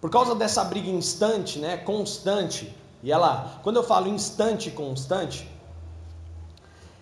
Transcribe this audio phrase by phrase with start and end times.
[0.00, 5.48] Por causa dessa briga instante, né, constante, e ela, quando eu falo instante constante,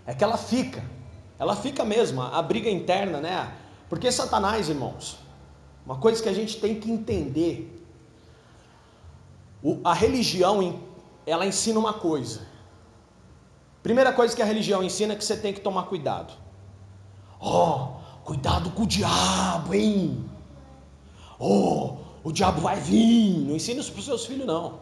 [0.07, 0.85] é que ela fica,
[1.39, 3.53] ela fica mesmo, a briga interna, né?
[3.89, 5.19] Porque Satanás, irmãos,
[5.85, 7.73] uma coisa que a gente tem que entender,
[9.85, 10.81] a religião,
[11.27, 12.47] ela ensina uma coisa.
[13.83, 16.33] Primeira coisa que a religião ensina é que você tem que tomar cuidado.
[17.39, 20.25] Ó, oh, cuidado com o diabo, hein?
[21.39, 23.39] Oh, o diabo vai vir.
[23.47, 24.81] Não ensina isso para os seus filhos, não.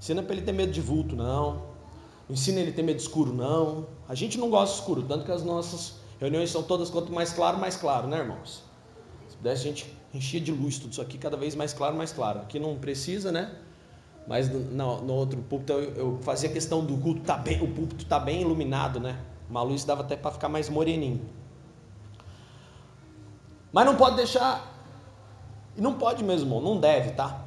[0.00, 1.62] Ensina para ele ter medo de vulto, não.
[2.28, 3.86] Não ensina ele ter medo de escuro, não.
[4.08, 7.32] A gente não gosta de escuro, tanto que as nossas reuniões são todas quanto mais
[7.32, 8.64] claro, mais claro, né, irmãos?
[9.28, 12.12] Se pudesse, a gente enchia de luz tudo isso aqui, cada vez mais claro, mais
[12.12, 12.40] claro.
[12.40, 13.54] Aqui não precisa, né?
[14.26, 18.04] Mas no, no outro púlpito eu, eu, fazia questão do culto tá bem, o púlpito
[18.06, 19.20] tá bem iluminado, né?
[19.48, 21.20] Uma luz dava até para ficar mais moreninho.
[23.72, 24.75] Mas não pode deixar
[25.76, 27.44] e não pode mesmo, não deve, tá?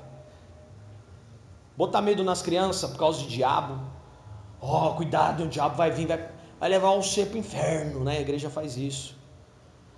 [1.75, 3.79] Botar medo nas crianças por causa de diabo.
[4.61, 8.17] Ó, oh, cuidado, o diabo vai vir, vai, vai levar você para o inferno, né?
[8.17, 9.17] A igreja faz isso.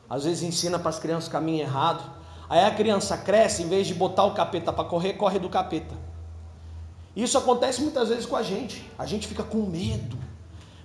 [0.09, 2.03] Às vezes ensina para as crianças o caminho errado.
[2.47, 5.95] Aí a criança cresce, em vez de botar o capeta para correr, corre do capeta.
[7.15, 8.89] Isso acontece muitas vezes com a gente.
[8.97, 10.17] A gente fica com medo.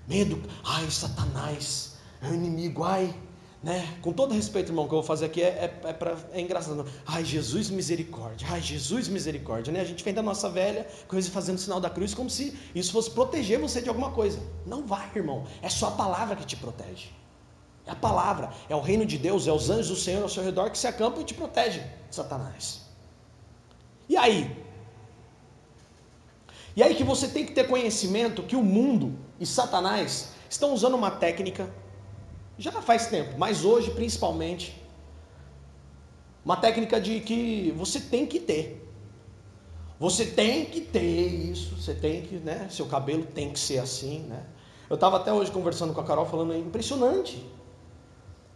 [0.08, 0.42] Medo.
[0.64, 2.84] Ai, Satanás é o inimigo.
[2.84, 3.14] Ai,
[3.66, 3.98] né?
[4.00, 5.48] Com todo respeito, irmão, que eu vou fazer aqui é,
[5.82, 6.86] é, é, pra, é engraçado.
[7.04, 8.46] Ai, Jesus misericórdia.
[8.48, 9.72] Ai, Jesus misericórdia.
[9.72, 9.80] Né?
[9.80, 13.10] A gente vem da nossa velha coisa fazendo sinal da cruz como se isso fosse
[13.10, 14.38] proteger você de alguma coisa.
[14.64, 15.44] Não vai, irmão.
[15.60, 17.08] É só a palavra que te protege.
[17.84, 20.44] É a palavra, é o reino de Deus, é os anjos do Senhor ao seu
[20.44, 22.82] redor que se acampam e te protegem, Satanás.
[24.08, 24.64] E aí?
[26.76, 30.94] E aí que você tem que ter conhecimento que o mundo e Satanás estão usando
[30.94, 31.68] uma técnica
[32.58, 34.80] já faz tempo, mas hoje principalmente,
[36.44, 38.82] uma técnica de que você tem que ter.
[39.98, 42.68] Você tem que ter isso, você tem que, né?
[42.70, 44.44] Seu cabelo tem que ser assim, né?
[44.88, 47.44] Eu estava até hoje conversando com a Carol falando, é impressionante.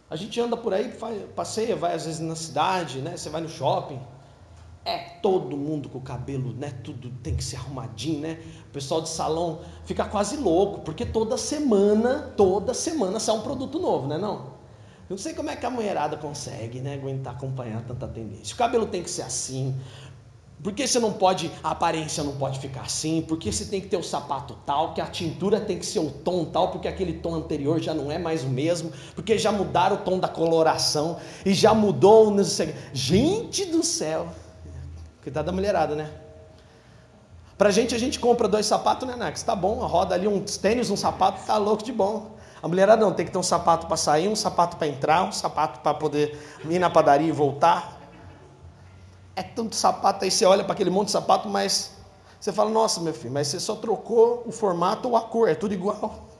[0.09, 0.93] A gente anda por aí,
[1.35, 3.17] passeia, vai às vezes na cidade, né?
[3.17, 3.99] Você vai no shopping,
[4.83, 6.73] é todo mundo com o cabelo, né?
[6.83, 8.39] Tudo tem que ser arrumadinho, né?
[8.67, 13.79] O pessoal de salão fica quase louco, porque toda semana, toda semana sai um produto
[13.79, 14.17] novo, né?
[14.17, 14.61] Não?
[15.09, 16.95] Eu não sei como é que a mulherada consegue, né?
[16.95, 18.53] Aguentar acompanhar tanta tendência.
[18.53, 19.75] O cabelo tem que ser assim.
[20.63, 23.21] Por que você não pode, a aparência não pode ficar assim?
[23.21, 24.93] Por que você tem que ter o sapato tal?
[24.93, 26.69] Que a tintura tem que ser o tom tal?
[26.69, 28.91] Porque aquele tom anterior já não é mais o mesmo?
[29.15, 32.33] Porque já mudaram o tom da coloração e já mudou.
[32.93, 34.27] Gente do céu!
[35.23, 36.11] Coitada da mulherada, né?
[37.57, 39.43] Pra gente, a gente compra dois sapatos, né, Nax?
[39.43, 42.31] Tá bom, roda ali uns tênis, um sapato, tá louco de bom.
[42.61, 45.31] A mulherada não, tem que ter um sapato para sair, um sapato para entrar, um
[45.31, 47.99] sapato para poder ir na padaria e voltar.
[49.35, 51.95] É tanto sapato, aí você olha para aquele monte de sapato, mas
[52.39, 55.53] você fala, nossa, meu filho, mas você só trocou o formato ou a cor, é
[55.53, 56.30] tudo igual.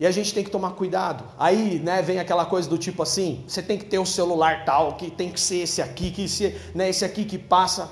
[0.00, 1.24] E a gente tem que tomar cuidado.
[1.38, 4.96] Aí, né, vem aquela coisa do tipo assim, você tem que ter um celular tal,
[4.96, 7.90] que tem que ser esse aqui, que ser, né, esse aqui que passa.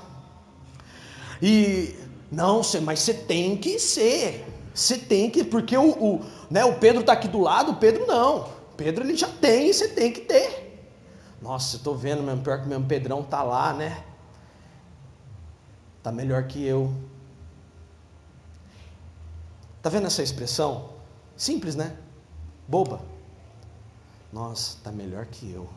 [1.41, 1.95] E
[2.31, 4.45] não, mas você tem que ser.
[4.73, 8.05] Você tem que, porque o, o, né, o Pedro está aqui do lado, o Pedro
[8.07, 8.47] não.
[8.77, 10.65] Pedro ele já tem, você tem que ter.
[11.41, 14.03] Nossa, eu estou vendo mesmo, pior que mesmo Pedrão tá lá, né?
[16.01, 16.93] Tá melhor que eu.
[19.81, 20.96] Tá vendo essa expressão?
[21.37, 21.95] Simples, né?
[22.67, 22.99] Boba.
[24.33, 25.69] Nossa, tá melhor que eu.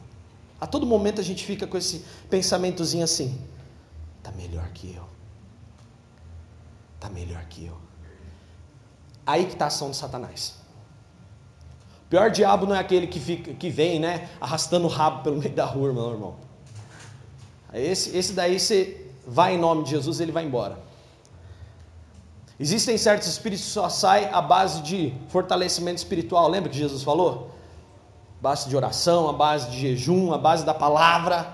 [0.61, 3.39] A todo momento a gente fica com esse pensamentozinho assim:
[4.23, 5.05] tá melhor que eu.
[6.99, 7.77] Tá melhor que eu.
[9.27, 10.57] Aí que está a ação de Satanás.
[12.07, 15.37] O pior diabo não é aquele que, fica, que vem, né, arrastando o rabo pelo
[15.37, 16.37] meio da rua, meu irmão.
[17.73, 20.90] Esse, esse daí você vai em nome de Jesus, ele vai embora.
[22.61, 26.47] Existem certos espíritos que só saem à base de fortalecimento espiritual.
[26.47, 27.51] Lembra que Jesus falou?
[28.41, 31.53] base de oração, a base de jejum, a base da palavra.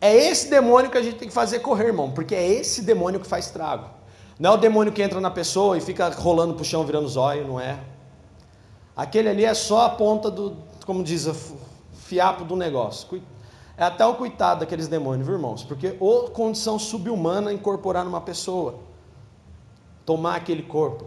[0.00, 3.20] É esse demônio que a gente tem que fazer correr, irmão, porque é esse demônio
[3.20, 3.86] que faz estrago.
[4.38, 7.46] Não é o demônio que entra na pessoa e fica rolando pro chão virando zóio,
[7.46, 7.78] não é.
[8.96, 11.28] Aquele ali é só a ponta do, como diz,
[11.92, 13.22] fiapo do negócio.
[13.80, 15.64] É até o coitado daqueles demônios, viu, irmãos?
[15.64, 18.80] Porque ou condição subhumana incorporar numa pessoa,
[20.04, 21.06] tomar aquele corpo.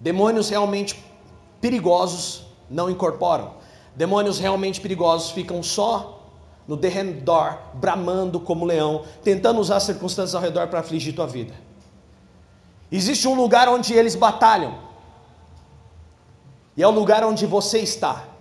[0.00, 1.00] Demônios realmente
[1.60, 3.52] perigosos não incorporam.
[3.94, 6.20] Demônios realmente perigosos ficam só
[6.66, 11.54] no derredor, bramando como leão, tentando usar as circunstâncias ao redor para afligir tua vida.
[12.90, 14.76] Existe um lugar onde eles batalham,
[16.76, 18.31] e é o lugar onde você está.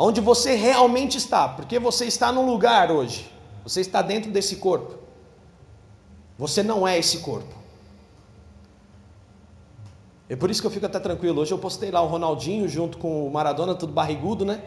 [0.00, 3.30] Onde você realmente está, porque você está num lugar hoje,
[3.64, 4.94] você está dentro desse corpo.
[6.38, 7.52] Você não é esse corpo.
[10.28, 11.40] É por isso que eu fico até tranquilo.
[11.40, 14.62] Hoje eu postei lá o Ronaldinho junto com o Maradona, tudo barrigudo, né?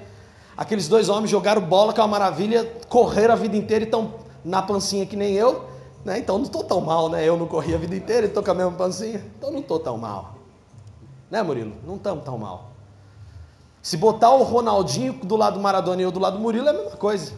[0.57, 4.15] Aqueles dois homens jogaram bola, que é uma maravilha, correram a vida inteira e estão
[4.43, 5.63] na pancinha que nem eu,
[6.03, 6.19] né?
[6.19, 7.23] Então não estou tão mal, né?
[7.23, 9.79] Eu não corri a vida inteira e estou com a mesma pancinha, então não estou
[9.79, 10.35] tão mal.
[11.29, 11.73] Né, Murilo?
[11.87, 12.70] Não estamos tão mal.
[13.81, 16.69] Se botar o Ronaldinho do lado do Maradona e eu do lado do Murilo é
[16.69, 17.33] a mesma coisa.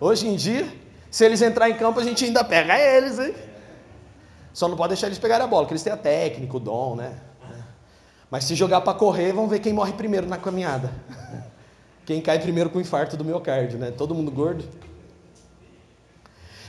[0.00, 0.68] Hoje em dia,
[1.10, 3.34] se eles entrar em campo, a gente ainda pega eles, hein?
[4.52, 6.96] Só não pode deixar eles pegarem a bola, porque eles têm a técnica, o dom,
[6.96, 7.14] né?
[8.30, 10.92] Mas se jogar para correr, vamos ver quem morre primeiro na caminhada.
[12.04, 13.90] Quem cai primeiro com infarto do miocárdio, né?
[13.90, 14.64] Todo mundo gordo.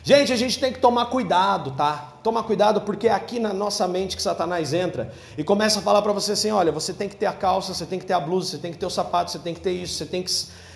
[0.08, 2.14] Gente, a gente tem que tomar cuidado, tá?
[2.22, 6.00] Tomar cuidado porque é aqui na nossa mente que Satanás entra e começa a falar
[6.04, 8.20] para você assim: olha, você tem que ter a calça, você tem que ter a
[8.20, 10.30] blusa, você tem que ter o sapato, você tem que ter isso, você tem que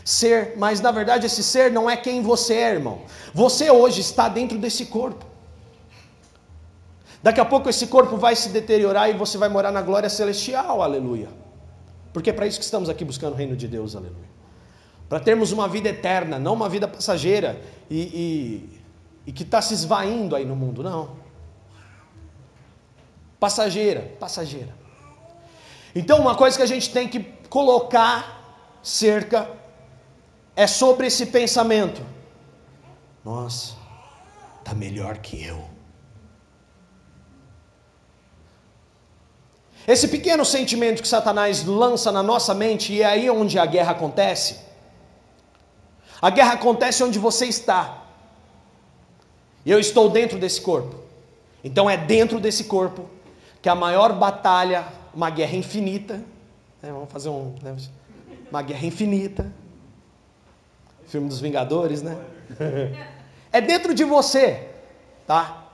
[0.03, 0.55] ser.
[0.57, 3.03] Mas na verdade, esse ser não é quem você é, irmão.
[3.31, 5.23] Você hoje está dentro desse corpo.
[7.21, 10.81] Daqui a pouco esse corpo vai se deteriorar e você vai morar na glória celestial,
[10.81, 11.29] aleluia.
[12.11, 14.29] Porque é para isso que estamos aqui buscando o reino de Deus, aleluia.
[15.07, 18.78] Para termos uma vida eterna, não uma vida passageira e, e,
[19.29, 21.15] e que está se esvaindo aí no mundo, não.
[23.39, 24.75] Passageira, passageira.
[25.93, 29.47] Então, uma coisa que a gente tem que colocar cerca
[30.55, 32.03] é sobre esse pensamento.
[33.23, 33.75] Nossa,
[34.63, 35.63] tá melhor que eu.
[39.87, 43.91] Esse pequeno sentimento que Satanás lança na nossa mente, e é aí onde a guerra
[43.91, 44.59] acontece.
[46.19, 48.08] A guerra acontece onde você está.
[49.69, 50.95] E eu estou dentro desse corpo.
[51.63, 53.07] Então é dentro desse corpo
[53.61, 56.15] que a maior batalha, uma guerra infinita,
[56.81, 57.77] né, vamos fazer um, né,
[58.49, 59.53] uma guerra infinita,
[61.05, 62.17] filme dos Vingadores, né?
[63.53, 64.69] é dentro de você,
[65.27, 65.67] tá?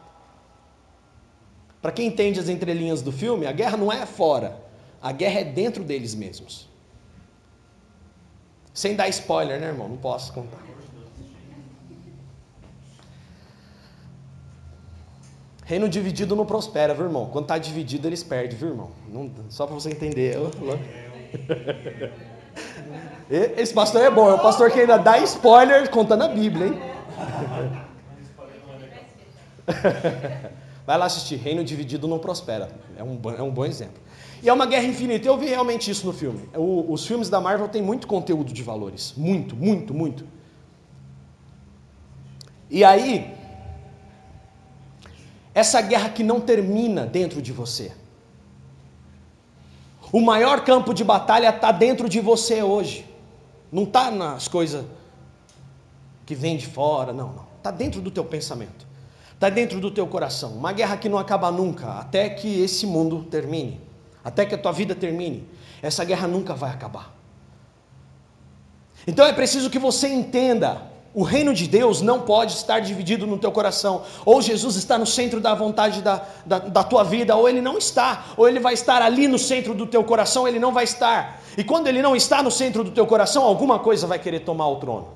[1.81, 4.61] Para quem entende as entrelinhas do filme, a guerra não é fora,
[5.01, 6.67] a guerra é dentro deles mesmos.
[8.73, 9.87] Sem dar spoiler, né, irmão?
[9.87, 10.64] Não posso contar.
[15.65, 17.25] Reino dividido não prospera, viu, irmão?
[17.25, 18.91] Quando está dividido, eles perdem, viu, irmão?
[19.11, 20.37] Não, só para você entender.
[23.29, 26.79] Esse pastor é bom, é o pastor que ainda dá spoiler contando a Bíblia, hein?
[30.85, 31.37] Vai lá assistir.
[31.37, 32.69] Reino dividido não prospera.
[32.95, 33.99] É um, é um bom exemplo.
[34.43, 35.27] E é uma guerra infinita.
[35.27, 36.47] Eu vi realmente isso no filme.
[36.53, 39.15] O, os filmes da Marvel têm muito conteúdo de valores.
[39.17, 40.23] Muito, muito, muito.
[42.69, 43.34] E aí,
[45.55, 47.93] essa guerra que não termina dentro de você.
[50.11, 53.05] O maior campo de batalha está dentro de você hoje.
[53.71, 54.85] Não está nas coisas
[56.25, 57.45] que vêm de fora, não, não.
[57.57, 58.85] Está dentro do teu pensamento.
[59.33, 60.51] Está dentro do teu coração.
[60.51, 63.79] Uma guerra que não acaba nunca, até que esse mundo termine,
[64.23, 65.47] até que a tua vida termine.
[65.81, 67.13] Essa guerra nunca vai acabar.
[69.07, 70.81] Então é preciso que você entenda:
[71.15, 74.03] o reino de Deus não pode estar dividido no teu coração.
[74.25, 77.77] Ou Jesus está no centro da vontade da, da, da tua vida, ou ele não
[77.77, 78.25] está.
[78.35, 81.41] Ou ele vai estar ali no centro do teu coração, ele não vai estar.
[81.57, 84.67] E quando ele não está no centro do teu coração, alguma coisa vai querer tomar
[84.67, 85.07] o trono.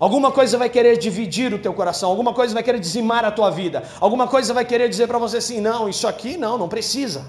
[0.00, 3.50] Alguma coisa vai querer dividir o teu coração, alguma coisa vai querer dizimar a tua
[3.50, 7.26] vida, alguma coisa vai querer dizer para você assim: não, isso aqui não, não precisa.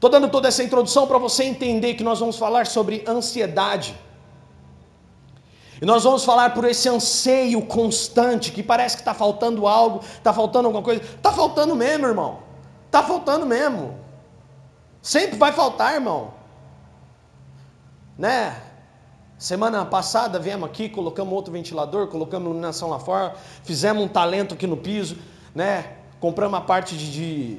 [0.00, 3.94] Estou dando toda essa introdução para você entender que nós vamos falar sobre ansiedade.
[5.80, 10.32] E nós vamos falar por esse anseio constante, que parece que está faltando algo, está
[10.32, 11.02] faltando alguma coisa.
[11.02, 12.38] Está faltando mesmo, irmão.
[12.86, 13.98] Está faltando mesmo.
[15.02, 16.40] Sempre vai faltar, irmão
[18.20, 18.54] né?
[19.38, 24.66] Semana passada viemos aqui, colocamos outro ventilador, colocamos iluminação lá fora, fizemos um talento aqui
[24.66, 25.16] no piso,
[25.54, 25.96] né?
[26.20, 27.56] Compramos a parte de, de,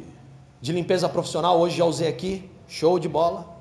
[0.62, 3.60] de limpeza profissional, hoje já usei aqui, show de bola.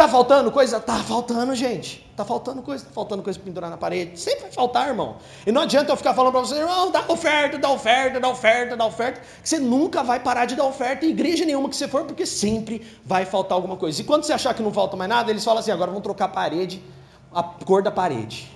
[0.00, 0.80] Tá faltando coisa?
[0.80, 2.10] Tá faltando, gente.
[2.16, 4.18] Tá faltando coisa, tá faltando coisa para pendurar na parede.
[4.18, 5.16] Sempre vai faltar, irmão.
[5.46, 8.76] E não adianta eu ficar falando para você, irmão, dá oferta, dá oferta, dá oferta,
[8.78, 9.20] dá oferta.
[9.44, 12.82] Você nunca vai parar de dar oferta em igreja nenhuma que você for, porque sempre
[13.04, 14.00] vai faltar alguma coisa.
[14.00, 16.26] E quando você achar que não falta mais nada, eles falam assim: agora vamos trocar
[16.26, 16.82] a parede,
[17.30, 18.50] a cor da parede.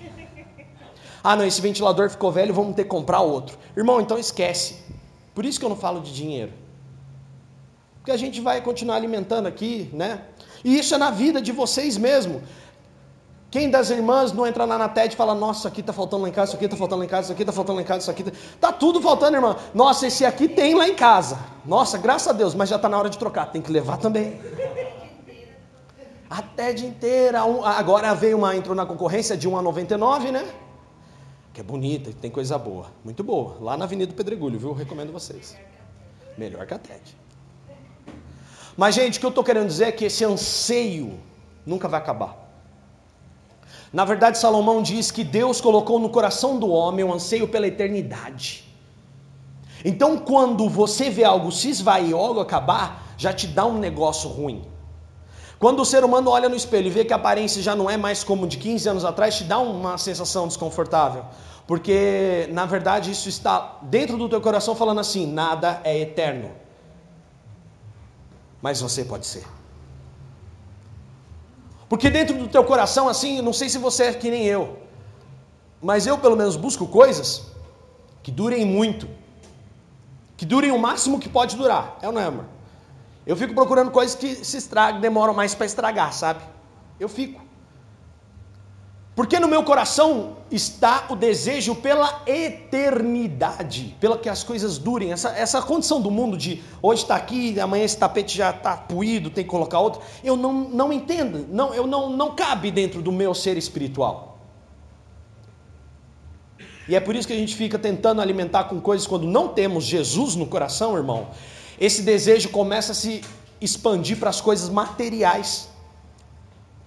[1.23, 3.59] Ah, não, esse ventilador ficou velho, vamos ter que comprar outro.
[3.76, 4.83] Irmão, então esquece.
[5.35, 6.53] Por isso que eu não falo de dinheiro.
[7.97, 10.23] Porque a gente vai continuar alimentando aqui, né?
[10.62, 12.43] E isso é na vida de vocês mesmo.
[13.50, 16.29] Quem das irmãs não entra lá na TED e fala, nossa, aqui está faltando lá
[16.29, 17.87] em casa, isso aqui está faltando lá em casa, isso aqui está faltando lá em
[17.87, 19.57] casa, isso aqui está tá tudo faltando, irmã.
[19.73, 21.38] Nossa, esse aqui tem lá em casa.
[21.64, 24.41] Nossa, graças a Deus, mas já está na hora de trocar, tem que levar também.
[26.29, 27.43] A TED inteira.
[27.64, 30.45] Agora veio uma, entrou na concorrência de 1 a 99, né?
[31.54, 32.88] Que é bonita, tem coisa boa.
[33.04, 33.56] Muito boa.
[33.61, 34.73] Lá na Avenida Pedregulho, viu?
[34.73, 35.56] Recomendo vocês.
[36.37, 37.16] Melhor que a TED.
[38.76, 41.16] Mas, gente, o que eu estou querendo dizer é que esse anseio
[41.64, 42.37] nunca vai acabar.
[43.92, 48.64] Na verdade, Salomão diz que Deus colocou no coração do homem um anseio pela eternidade.
[49.84, 54.28] Então, quando você vê algo se esvair ou algo acabar, já te dá um negócio
[54.28, 54.64] ruim.
[55.64, 57.97] Quando o ser humano olha no espelho e vê que a aparência já não é
[57.97, 61.25] mais como de 15 anos atrás, te dá uma sensação desconfortável.
[61.66, 66.50] Porque, na verdade, isso está dentro do teu coração falando assim: nada é eterno.
[68.61, 69.47] Mas você pode ser.
[71.88, 74.76] Porque dentro do teu coração, assim, não sei se você é que nem eu,
[75.80, 77.47] mas eu pelo menos busco coisas
[78.23, 79.09] que durem muito,
[80.37, 81.97] que durem o máximo que pode durar.
[82.02, 82.53] É ou não é, amor?
[83.26, 86.40] Eu fico procurando coisas que se estragam, demoram mais para estragar, sabe?
[87.00, 87.43] Eu fico.
[89.14, 95.12] Porque no meu coração está o desejo pela eternidade, pela que as coisas durem.
[95.12, 99.31] Essa, essa condição do mundo de hoje está aqui, amanhã esse tapete já está puído,
[99.31, 100.02] tem que colocar outro.
[100.23, 104.38] Eu não, não entendo, não, eu não, não cabe dentro do meu ser espiritual.
[106.88, 109.85] E é por isso que a gente fica tentando alimentar com coisas quando não temos
[109.85, 111.28] Jesus no coração, irmão.
[111.78, 113.23] Esse desejo começa a se
[113.61, 115.69] expandir para as coisas materiais.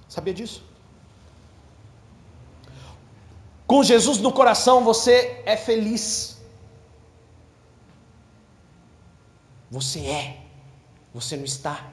[0.08, 0.63] Sabia disso?
[3.65, 6.38] Com Jesus no coração você é feliz.
[9.70, 10.38] Você é,
[11.13, 11.86] você não está.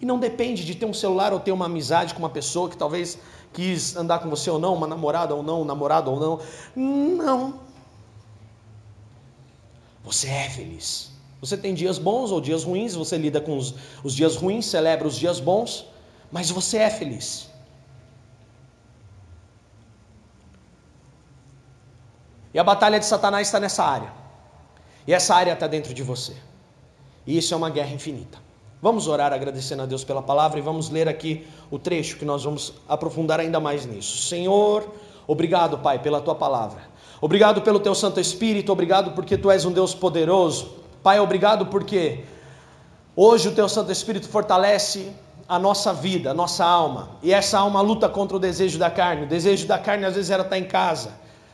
[0.00, 2.76] E não depende de ter um celular ou ter uma amizade com uma pessoa que
[2.76, 3.18] talvez
[3.52, 6.40] quis andar com você ou não, uma namorada ou não, um namorado ou não.
[6.74, 7.60] Não.
[10.04, 11.17] Você é feliz.
[11.40, 15.06] Você tem dias bons ou dias ruins, você lida com os, os dias ruins, celebra
[15.06, 15.86] os dias bons,
[16.32, 17.48] mas você é feliz.
[22.52, 24.12] E a batalha de Satanás está nessa área.
[25.06, 26.34] E essa área está dentro de você.
[27.26, 28.38] E isso é uma guerra infinita.
[28.80, 32.44] Vamos orar agradecendo a Deus pela palavra e vamos ler aqui o trecho que nós
[32.44, 34.18] vamos aprofundar ainda mais nisso.
[34.26, 34.88] Senhor,
[35.26, 36.82] obrigado, Pai, pela tua palavra.
[37.20, 40.87] Obrigado pelo teu Santo Espírito, obrigado porque tu és um Deus poderoso.
[41.08, 42.22] Pai, obrigado porque
[43.16, 45.10] hoje o teu Santo Espírito fortalece
[45.48, 47.12] a nossa vida, a nossa alma.
[47.22, 49.22] E essa alma luta contra o desejo da carne.
[49.24, 51.12] O desejo da carne às vezes era estar em casa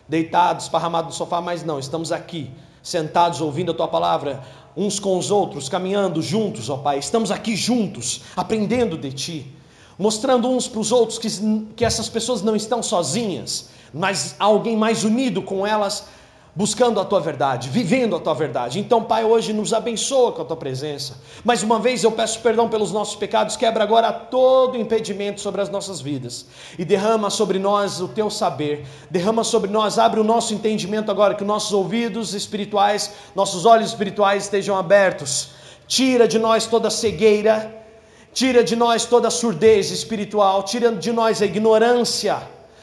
[0.08, 2.50] deitados, esparramados no sofá, mas não, estamos aqui,
[2.82, 4.42] sentados, ouvindo a tua palavra,
[4.76, 9.56] uns com os outros, caminhando juntos, ó Pai, estamos aqui juntos, aprendendo de ti,
[9.96, 11.28] mostrando uns para os outros que,
[11.76, 16.08] que essas pessoas não estão sozinhas, mas alguém mais unido com elas
[16.56, 18.78] buscando a tua verdade, vivendo a tua verdade.
[18.78, 21.20] Então, Pai, hoje nos abençoa com a tua presença.
[21.42, 25.68] Mais uma vez eu peço perdão pelos nossos pecados, quebra agora todo impedimento sobre as
[25.68, 26.46] nossas vidas
[26.78, 28.86] e derrama sobre nós o teu saber.
[29.10, 34.44] Derrama sobre nós, abre o nosso entendimento agora que nossos ouvidos espirituais, nossos olhos espirituais
[34.44, 35.50] estejam abertos.
[35.88, 37.84] Tira de nós toda cegueira,
[38.32, 42.40] tira de nós toda surdez espiritual, tira de nós a ignorância,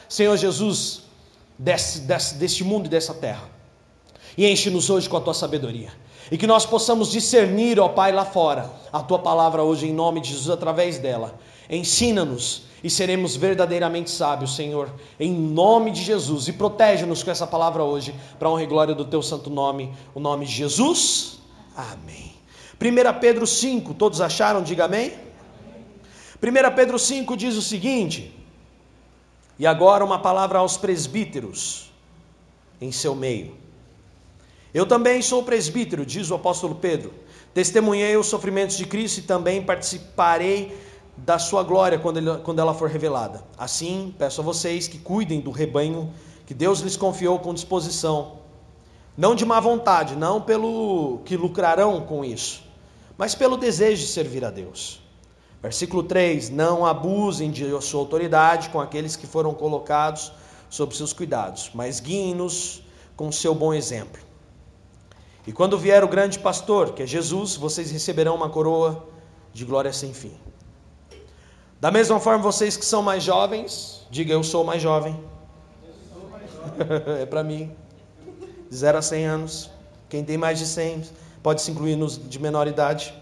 [0.08, 1.02] Senhor Jesus,
[1.58, 3.61] desse, desse, deste mundo e dessa terra
[4.36, 5.92] e enche-nos hoje com a tua sabedoria.
[6.30, 10.20] E que nós possamos discernir, ó Pai, lá fora, a tua palavra hoje em nome
[10.20, 11.38] de Jesus através dela.
[11.68, 16.48] Ensina-nos e seremos verdadeiramente sábios, Senhor, em nome de Jesus.
[16.48, 20.20] E protege-nos com essa palavra hoje, para honra e glória do teu santo nome, o
[20.20, 21.38] nome de Jesus.
[21.76, 22.32] Amém.
[22.80, 24.62] 1 Pedro 5, todos acharam?
[24.62, 25.12] Diga amém.
[26.42, 28.34] 1 Pedro 5 diz o seguinte:
[29.58, 31.92] E agora uma palavra aos presbíteros
[32.80, 33.61] em seu meio.
[34.74, 37.12] Eu também sou presbítero, diz o apóstolo Pedro.
[37.52, 40.74] Testemunhei os sofrimentos de Cristo e também participarei
[41.16, 43.44] da sua glória quando, ele, quando ela for revelada.
[43.58, 46.12] Assim, peço a vocês que cuidem do rebanho
[46.46, 48.38] que Deus lhes confiou com disposição,
[49.16, 52.62] não de má vontade, não pelo que lucrarão com isso,
[53.18, 55.02] mas pelo desejo de servir a Deus.
[55.62, 60.32] Versículo 3: Não abusem de sua autoridade com aqueles que foram colocados
[60.70, 62.82] sob seus cuidados, mas guiem-nos
[63.14, 64.31] com seu bom exemplo.
[65.46, 69.08] E quando vier o grande pastor, que é Jesus, vocês receberão uma coroa
[69.52, 70.32] de glória sem fim.
[71.80, 75.18] Da mesma forma, vocês que são mais jovens, diga eu sou mais jovem.
[77.20, 77.74] é para mim.
[78.70, 79.70] De 0 a 100 anos.
[80.08, 81.02] Quem tem mais de 100
[81.42, 83.12] pode se incluir nos de menor idade.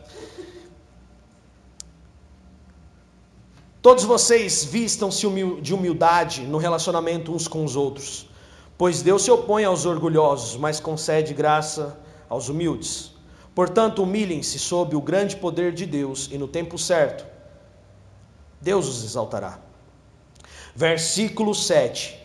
[3.81, 5.27] Todos vocês vistam-se
[5.63, 8.29] de humildade no relacionamento uns com os outros,
[8.77, 11.99] pois Deus se opõe aos orgulhosos, mas concede graça
[12.31, 13.13] aos humildes.
[13.55, 17.27] Portanto, humilhem-se sob o grande poder de Deus e no tempo certo,
[18.61, 19.59] Deus os exaltará.
[20.75, 22.19] Versículo 7.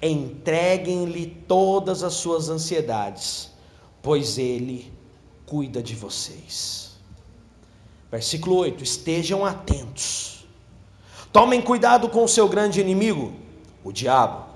[0.00, 3.50] Entreguem-lhe todas as suas ansiedades,
[4.00, 4.92] pois Ele
[5.44, 6.96] cuida de vocês.
[8.10, 10.46] Versículo 8: Estejam atentos.
[11.32, 13.34] Tomem cuidado com o seu grande inimigo,
[13.84, 14.47] o diabo,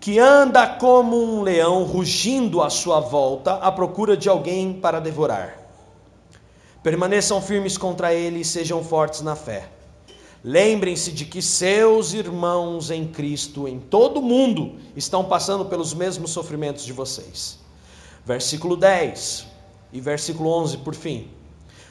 [0.00, 5.58] que anda como um leão rugindo à sua volta à procura de alguém para devorar.
[6.82, 9.68] Permaneçam firmes contra ele e sejam fortes na fé.
[10.44, 16.30] Lembrem-se de que seus irmãos em Cristo em todo o mundo estão passando pelos mesmos
[16.30, 17.58] sofrimentos de vocês.
[18.24, 19.46] Versículo 10
[19.92, 21.28] e versículo 11 por fim.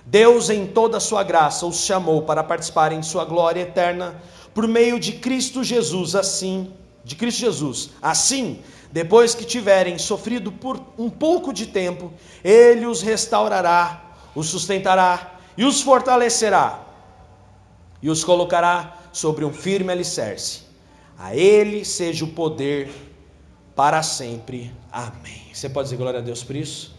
[0.06, 4.22] Deus, em toda a sua graça, os chamou para participarem de sua glória eterna
[4.54, 6.72] por meio de Cristo Jesus, assim,
[7.06, 7.92] de Cristo Jesus.
[8.02, 8.60] Assim,
[8.92, 12.12] depois que tiverem sofrido por um pouco de tempo,
[12.44, 16.82] ele os restaurará, os sustentará e os fortalecerá
[18.02, 20.64] e os colocará sobre um firme alicerce.
[21.18, 22.92] A ele seja o poder
[23.76, 24.74] para sempre.
[24.92, 25.44] Amém.
[25.54, 26.94] Você pode dizer glória a Deus por isso?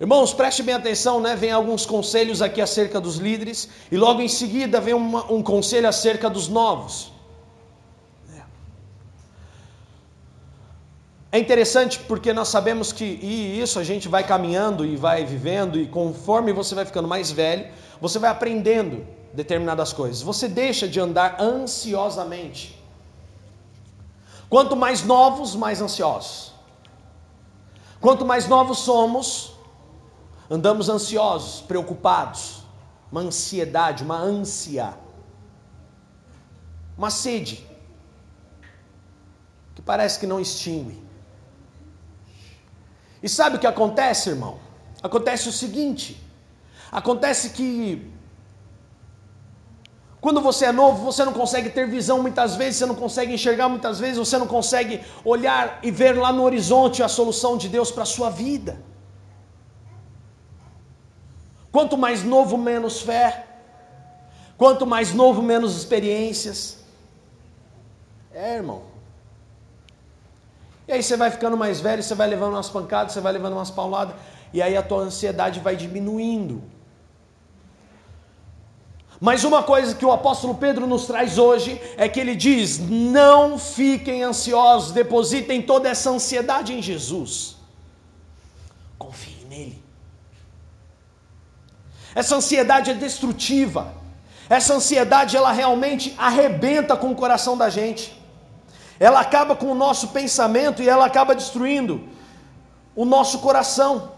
[0.00, 1.36] Irmãos, preste bem atenção, né?
[1.36, 5.88] Vem alguns conselhos aqui acerca dos líderes, e logo em seguida vem uma, um conselho
[5.88, 7.13] acerca dos novos.
[11.34, 15.80] É interessante porque nós sabemos que e isso a gente vai caminhando e vai vivendo,
[15.80, 17.66] e conforme você vai ficando mais velho,
[18.00, 20.22] você vai aprendendo determinadas coisas.
[20.22, 22.80] Você deixa de andar ansiosamente.
[24.48, 26.52] Quanto mais novos, mais ansiosos.
[28.00, 29.54] Quanto mais novos somos,
[30.50, 32.62] Andamos ansiosos, preocupados,
[33.10, 34.94] uma ansiedade, uma ânsia,
[36.96, 37.66] uma sede
[39.74, 41.03] que parece que não extingue.
[43.24, 44.58] E sabe o que acontece, irmão?
[45.02, 46.22] Acontece o seguinte:
[46.92, 47.68] acontece que
[50.20, 53.70] quando você é novo, você não consegue ter visão muitas vezes, você não consegue enxergar
[53.70, 57.90] muitas vezes, você não consegue olhar e ver lá no horizonte a solução de Deus
[57.90, 58.78] para a sua vida.
[61.72, 63.46] Quanto mais novo, menos fé.
[64.58, 66.78] Quanto mais novo, menos experiências.
[68.32, 68.93] É, irmão.
[70.86, 73.54] E aí você vai ficando mais velho, você vai levando umas pancadas, você vai levando
[73.54, 74.14] umas pauladas,
[74.52, 76.62] e aí a tua ansiedade vai diminuindo.
[79.20, 83.58] Mas uma coisa que o apóstolo Pedro nos traz hoje é que ele diz: não
[83.58, 87.56] fiquem ansiosos, depositem toda essa ansiedade em Jesus.
[88.98, 89.82] Confie nele.
[92.14, 93.94] Essa ansiedade é destrutiva.
[94.48, 98.23] Essa ansiedade ela realmente arrebenta com o coração da gente.
[98.98, 102.08] Ela acaba com o nosso pensamento e ela acaba destruindo
[102.94, 104.12] o nosso coração.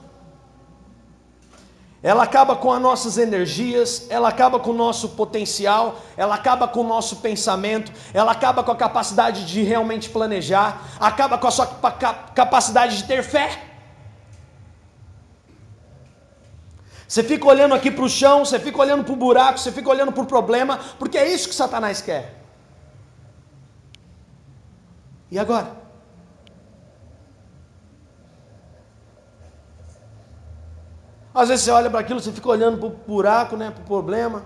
[2.03, 6.81] Ela acaba com as nossas energias, ela acaba com o nosso potencial, ela acaba com
[6.81, 11.67] o nosso pensamento, ela acaba com a capacidade de realmente planejar, acaba com a sua
[11.67, 13.61] capacidade de ter fé.
[17.09, 19.89] Você fica olhando aqui para o chão, você fica olhando para o buraco, você fica
[19.89, 22.46] olhando para o problema, porque é isso que Satanás quer.
[25.31, 25.87] E agora?
[31.35, 33.87] Às vezes você olha para aquilo, você fica olhando para o buraco, né, para o
[33.87, 34.45] problema.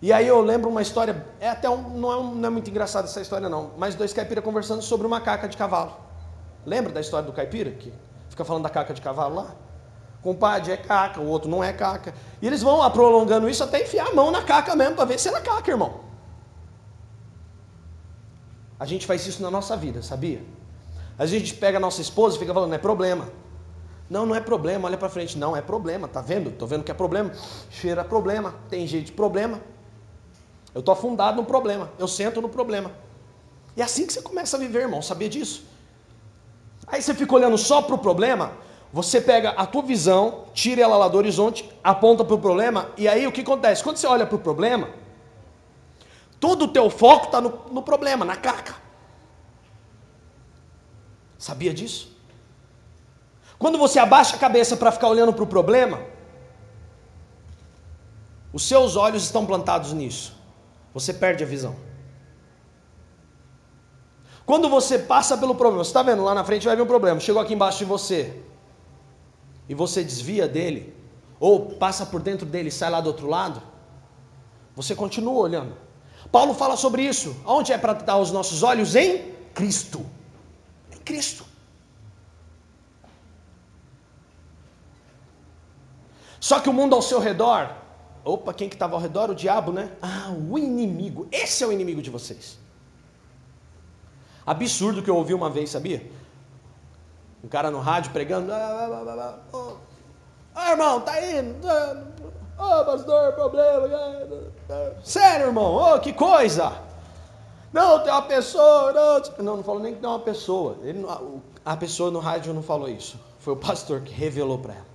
[0.00, 2.68] E aí eu lembro uma história, é até um, não, é um, não é muito
[2.70, 5.94] engraçada essa história não, mas dois caipiras conversando sobre uma caca de cavalo.
[6.64, 7.70] Lembra da história do caipira?
[7.70, 7.92] Que
[8.28, 9.54] Fica falando da caca de cavalo lá.
[10.22, 12.12] Compadre, é caca, o outro não é caca.
[12.42, 15.28] E eles vão prolongando isso até enfiar a mão na caca mesmo para ver se
[15.28, 16.00] era caca, irmão.
[18.78, 20.42] A gente faz isso na nossa vida, sabia?
[21.18, 23.28] A gente pega a nossa esposa e fica falando, não é problema.
[24.10, 25.38] Não, não é problema, olha para frente.
[25.38, 26.50] Não, é problema, tá vendo?
[26.50, 27.32] Tô vendo que é problema.
[27.70, 29.60] Cheira problema, tem jeito de problema.
[30.74, 32.90] Eu tô afundado no problema, eu sento no problema.
[33.76, 35.64] E é assim que você começa a viver, irmão, sabia disso?
[36.86, 38.52] Aí você fica olhando só para o problema,
[38.92, 43.08] você pega a tua visão, tira ela lá do horizonte, aponta para o problema, e
[43.08, 43.82] aí o que acontece?
[43.82, 44.88] Quando você olha para o problema,
[46.44, 48.74] todo o teu foco está no, no problema, na caca.
[51.38, 52.14] Sabia disso?
[53.58, 56.02] Quando você abaixa a cabeça para ficar olhando para o problema,
[58.52, 60.36] os seus olhos estão plantados nisso.
[60.92, 61.76] Você perde a visão.
[64.44, 67.20] Quando você passa pelo problema, você está vendo lá na frente vai vir um problema,
[67.20, 68.42] chegou aqui embaixo de você
[69.66, 70.94] e você desvia dele,
[71.40, 73.62] ou passa por dentro dele e sai lá do outro lado,
[74.76, 75.83] você continua olhando.
[76.34, 77.36] Paulo fala sobre isso.
[77.46, 78.96] Onde é para estar os nossos olhos?
[78.96, 80.04] Em Cristo.
[80.92, 81.44] Em Cristo.
[86.40, 87.72] Só que o mundo ao seu redor,
[88.24, 89.30] opa, quem que estava ao redor?
[89.30, 89.92] O diabo, né?
[90.02, 91.28] Ah, o inimigo.
[91.30, 92.58] Esse é o inimigo de vocês.
[94.44, 96.04] Absurdo que eu ouvi uma vez, sabia?
[97.44, 98.52] Um cara no rádio pregando.
[98.52, 99.38] Ah,
[100.52, 101.68] ah irmão, tá indo.
[102.58, 103.88] Oh, pastor, problema.
[105.02, 106.72] Sério, irmão, oh, que coisa.
[107.72, 108.92] Não, tem uma pessoa.
[108.92, 110.78] Não, não, não falou nem que tem uma pessoa.
[110.82, 111.04] Ele,
[111.64, 113.18] a pessoa no rádio não falou isso.
[113.40, 114.86] Foi o pastor que revelou para ela.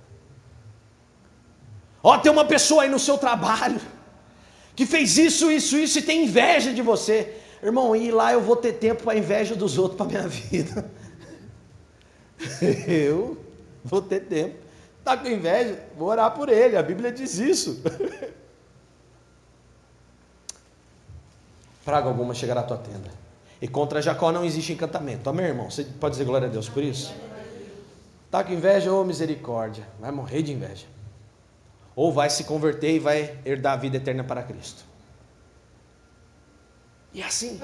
[2.02, 3.80] Ó, oh, tem uma pessoa aí no seu trabalho
[4.74, 7.36] que fez isso, isso, isso e tem inveja de você.
[7.62, 10.90] Irmão, ir lá eu vou ter tempo para inveja dos outros para minha vida.
[12.88, 13.36] eu
[13.84, 14.56] vou ter tempo.
[15.00, 15.82] Está com inveja?
[15.96, 16.76] Vou orar por ele.
[16.76, 17.82] A Bíblia diz isso.
[21.84, 23.10] Praga alguma chegará à tua tenda.
[23.60, 25.28] E contra Jacó não existe encantamento.
[25.28, 25.68] Amém, irmão?
[25.70, 27.12] Você pode dizer glória a Deus por isso?
[28.26, 29.88] Está com inveja, ô oh, misericórdia.
[29.98, 30.86] Vai morrer de inveja.
[31.96, 34.84] Ou vai se converter e vai herdar a vida eterna para Cristo.
[37.12, 37.60] E é assim.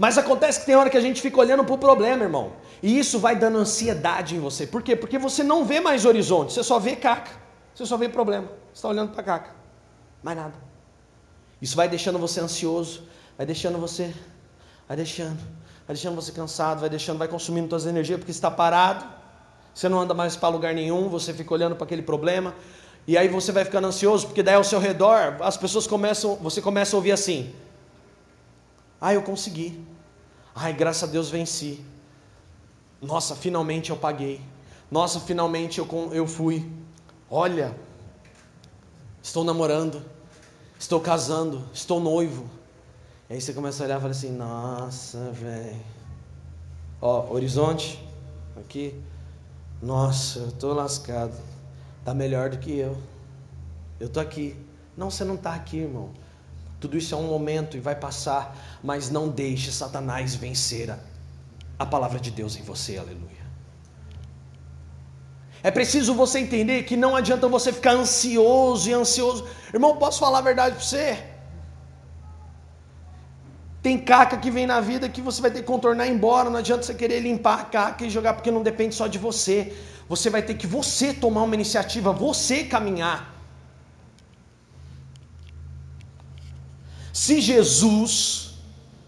[0.00, 2.54] Mas acontece que tem hora que a gente fica olhando para o problema, irmão.
[2.82, 4.66] E isso vai dando ansiedade em você.
[4.66, 4.96] Por quê?
[4.96, 7.30] Porque você não vê mais horizonte, você só vê caca.
[7.74, 8.46] Você só vê problema.
[8.46, 9.50] Você está olhando para caca.
[10.22, 10.54] Mais nada.
[11.60, 13.02] Isso vai deixando você ansioso,
[13.36, 14.14] vai deixando você,
[14.88, 15.36] vai deixando,
[15.86, 19.04] vai deixando você cansado, vai deixando, vai consumindo suas energias porque está parado.
[19.74, 22.54] Você não anda mais para lugar nenhum, você fica olhando para aquele problema.
[23.06, 26.62] E aí você vai ficando ansioso, porque daí ao seu redor as pessoas começam, você
[26.62, 27.54] começa a ouvir assim:
[29.00, 29.84] "Ah, eu consegui.
[30.54, 31.84] Ai, graças a Deus venci.
[33.00, 34.40] Nossa, finalmente eu paguei.
[34.90, 36.70] Nossa, finalmente eu eu fui.
[37.30, 37.74] Olha,
[39.22, 40.04] estou namorando.
[40.78, 42.44] Estou casando, estou noivo."
[43.28, 45.80] E aí você começa a olhar e fala assim: "Nossa, velho.
[47.00, 48.04] Ó, horizonte
[48.56, 49.00] aqui.
[49.80, 51.34] Nossa, eu estou lascado.
[52.00, 52.96] Está melhor do que eu.
[53.98, 54.56] Eu estou aqui.
[54.96, 56.10] Não, você não está aqui, irmão.
[56.80, 60.90] Tudo isso é um momento e vai passar, mas não deixe Satanás vencer
[61.78, 63.28] a, palavra de Deus em você, aleluia.
[65.62, 69.46] É preciso você entender que não adianta você ficar ansioso e ansioso.
[69.74, 71.22] Irmão, posso falar a verdade para você?
[73.82, 76.48] Tem caca que vem na vida que você vai ter que contornar embora.
[76.48, 79.74] Não adianta você querer limpar a caca e jogar porque não depende só de você.
[80.08, 83.29] Você vai ter que você tomar uma iniciativa, você caminhar.
[87.20, 88.52] Se Jesus,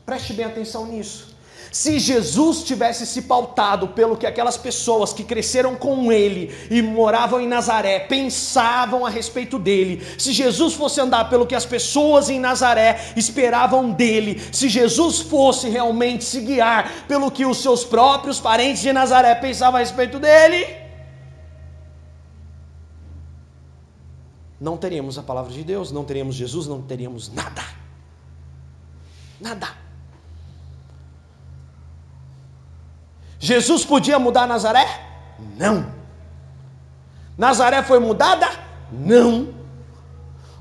[0.05, 1.35] preste bem atenção nisso.
[1.72, 7.40] Se Jesus tivesse se pautado pelo que aquelas pessoas que cresceram com ele e moravam
[7.40, 12.38] em Nazaré pensavam a respeito dele, se Jesus fosse andar pelo que as pessoas em
[12.38, 18.83] Nazaré esperavam dele, se Jesus fosse realmente se guiar pelo que os seus próprios parentes
[18.83, 20.66] de Nazaré pensavam a respeito dele,
[24.61, 27.81] não teríamos a palavra de Deus, não teríamos Jesus, não teríamos nada.
[29.42, 29.68] Nada.
[33.40, 34.87] Jesus podia mudar Nazaré?
[35.59, 35.92] Não.
[37.37, 38.48] Nazaré foi mudada?
[38.92, 39.52] Não.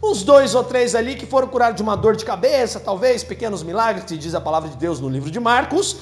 [0.01, 3.61] Uns dois ou três ali que foram curados de uma dor de cabeça, talvez, pequenos
[3.61, 5.97] milagres, que diz a palavra de Deus no livro de Marcos,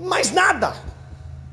[0.00, 0.72] mas nada.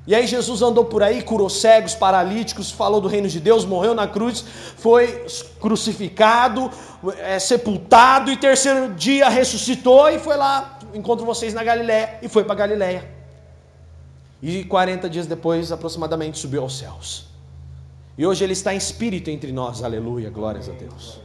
[0.07, 3.93] E aí Jesus andou por aí, curou cegos, paralíticos, falou do reino de Deus, morreu
[3.93, 4.43] na cruz,
[4.77, 5.25] foi
[5.59, 6.71] crucificado,
[7.17, 12.43] é, sepultado e terceiro dia ressuscitou e foi lá, encontro vocês na Galiléia e foi
[12.43, 13.07] para Galiléia.
[14.41, 17.27] E 40 dias depois, aproximadamente, subiu aos céus.
[18.17, 21.19] E hoje ele está em espírito entre nós, aleluia, glórias a Deus.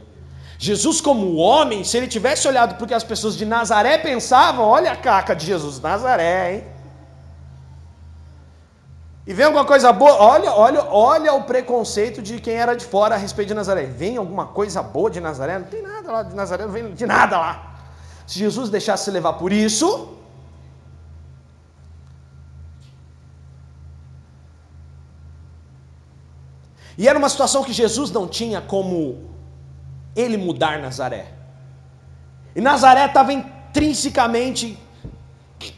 [0.57, 4.91] Jesus, como homem, se ele tivesse olhado o que as pessoas de Nazaré pensavam, olha
[4.91, 6.74] a caca de Jesus, Nazaré, hein?
[9.27, 13.15] E vem alguma coisa boa, olha, olha, olha o preconceito de quem era de fora
[13.15, 13.85] a respeito de Nazaré.
[13.85, 15.57] Vem alguma coisa boa de Nazaré?
[15.57, 17.75] Não tem nada lá de Nazaré, não vem de nada lá.
[18.27, 20.15] Se Jesus deixasse se levar por isso,
[26.97, 29.29] E era uma situação que Jesus não tinha como
[30.15, 31.33] ele mudar Nazaré.
[32.55, 34.79] E Nazaré estava intrinsecamente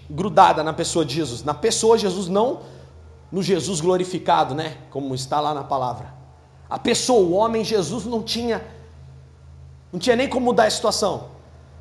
[0.10, 1.44] grudada na pessoa de Jesus.
[1.44, 2.62] Na pessoa, Jesus não
[3.32, 4.78] no Jesus glorificado, né?
[4.90, 6.14] Como está lá na palavra.
[6.70, 8.64] A pessoa, o homem Jesus não tinha
[9.92, 11.30] não tinha nem como mudar a situação.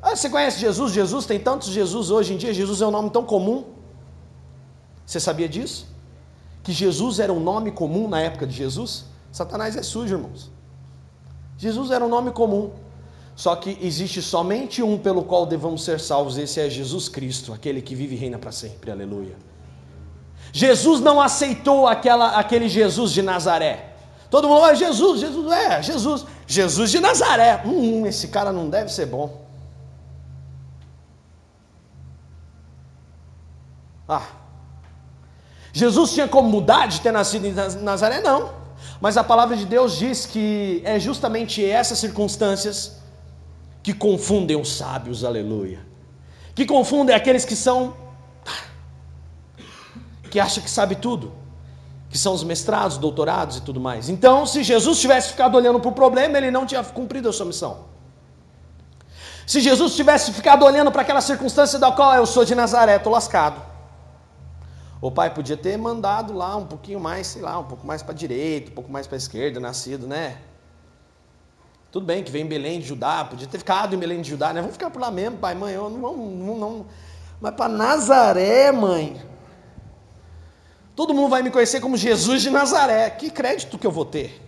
[0.01, 0.93] Ah, você conhece Jesus?
[0.93, 2.53] Jesus tem tantos Jesus hoje em dia.
[2.53, 3.65] Jesus é um nome tão comum.
[5.05, 5.87] Você sabia disso?
[6.63, 9.05] Que Jesus era um nome comum na época de Jesus?
[9.31, 10.49] Satanás é sujo, irmãos.
[11.57, 12.71] Jesus era um nome comum.
[13.35, 17.81] Só que existe somente um pelo qual devemos ser salvos, esse é Jesus Cristo, aquele
[17.81, 18.89] que vive e reina para sempre.
[18.89, 19.35] Aleluia.
[20.51, 23.95] Jesus não aceitou aquela, aquele Jesus de Nazaré.
[24.29, 27.61] Todo mundo, é Jesus, Jesus, é, Jesus, Jesus de Nazaré.
[27.65, 29.45] Hum, esse cara não deve ser bom.
[34.07, 34.25] Ah,
[35.73, 38.21] Jesus tinha como mudar de ter nascido em Nazaré?
[38.21, 38.51] Não.
[38.99, 42.97] Mas a palavra de Deus diz que é justamente essas circunstâncias
[43.83, 45.79] que confundem os sábios, aleluia.
[46.55, 47.93] Que confundem aqueles que são
[50.27, 51.33] que acham que sabe tudo,
[52.09, 54.09] que são os mestrados, doutorados e tudo mais.
[54.09, 57.45] Então, se Jesus tivesse ficado olhando para o problema, ele não tinha cumprido a sua
[57.45, 57.85] missão.
[59.45, 63.13] Se Jesus tivesse ficado olhando para aquela circunstância da qual eu sou de Nazaré, estou
[63.13, 63.61] lascado.
[64.99, 68.13] O pai podia ter mandado lá um pouquinho mais, sei lá, um pouco mais para
[68.13, 70.37] a direita, um pouco mais para a esquerda, nascido, né?
[71.91, 74.51] Tudo bem que vem em Belém de Judá, podia ter ficado em Belém de Judá,
[74.51, 74.59] né?
[74.59, 76.85] Vamos ficar por lá mesmo, pai, mãe, eu não, não, não.
[77.39, 79.21] Mas para Nazaré, mãe.
[80.97, 83.07] Todo mundo vai me conhecer como Jesus de Nazaré.
[83.11, 84.41] Que crédito que eu vou ter?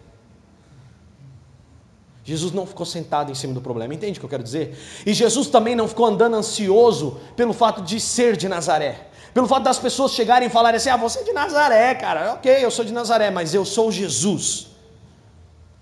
[2.24, 4.76] Jesus não ficou sentado em cima do problema, entende o que eu quero dizer?
[5.06, 9.10] E Jesus também não ficou andando ansioso pelo fato de ser de Nazaré.
[9.32, 12.34] Pelo fato das pessoas chegarem e falarem assim: ah, você é de Nazaré, cara.
[12.34, 14.70] Ok, eu sou de Nazaré, mas eu sou Jesus.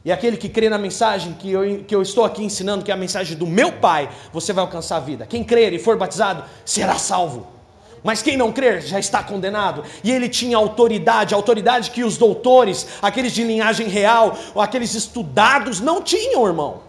[0.04, 2.94] E aquele que crê na mensagem que eu, que eu estou aqui ensinando, que é
[2.94, 5.26] a mensagem do meu Pai, você vai alcançar a vida.
[5.26, 7.57] Quem crer e for batizado será salvo.
[8.04, 9.84] Mas quem não crer já está condenado.
[10.04, 16.02] E ele tinha autoridade, autoridade que os doutores, aqueles de linhagem real, aqueles estudados, não
[16.02, 16.88] tinham, irmão.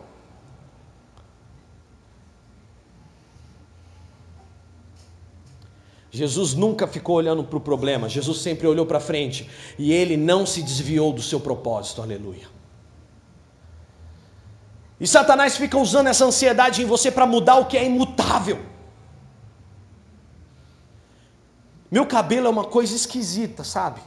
[6.11, 10.45] Jesus nunca ficou olhando para o problema, Jesus sempre olhou para frente e ele não
[10.45, 12.49] se desviou do seu propósito, aleluia.
[15.01, 18.59] E Satanás fica usando essa ansiedade em você para mudar o que é imutável.
[21.91, 24.01] Meu cabelo é uma coisa esquisita, sabe?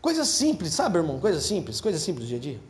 [0.00, 1.18] Coisa simples, sabe, irmão?
[1.18, 2.60] Coisa simples, coisa simples do dia a dia.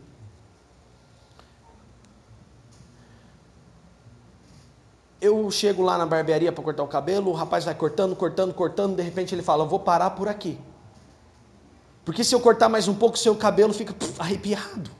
[5.20, 8.94] Eu chego lá na barbearia para cortar o cabelo, o rapaz vai cortando, cortando, cortando,
[8.94, 10.58] de repente ele fala: Eu vou parar por aqui.
[12.04, 14.90] Porque se eu cortar mais um pouco, seu cabelo fica puf, arrepiado.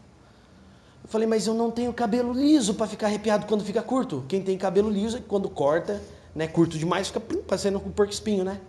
[1.03, 4.25] Eu falei, mas eu não tenho cabelo liso para ficar arrepiado quando fica curto.
[4.27, 6.03] Quem tem cabelo liso, quando corta,
[6.35, 8.61] né, curto demais, fica pum, parecendo um porco espinho, né?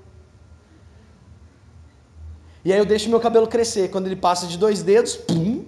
[2.63, 3.89] E aí eu deixo meu cabelo crescer.
[3.89, 5.65] Quando ele passa de dois dedos, pum,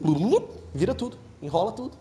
[0.73, 1.97] vira tudo, enrola tudo.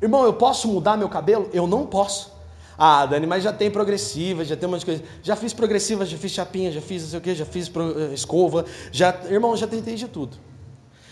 [0.00, 1.48] Irmão, eu posso mudar meu cabelo?
[1.52, 2.32] Eu não posso.
[2.76, 5.04] Ah, Dani, mas já tem progressiva, já tem um monte de coisa.
[5.22, 8.12] Já fiz progressiva, já fiz chapinha, já fiz não sei o quê, já fiz eh,
[8.12, 10.36] escova, já, irmão, já tentei de tudo.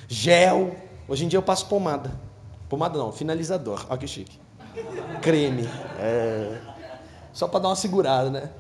[0.09, 0.73] Gel,
[1.09, 2.11] Hoje em dia eu passo pomada.
[2.69, 3.85] Pomada não, finalizador.
[3.89, 4.41] Olha que chique.
[5.21, 5.69] Creme.
[5.99, 6.61] É...
[7.33, 8.51] Só para dar uma segurada, né?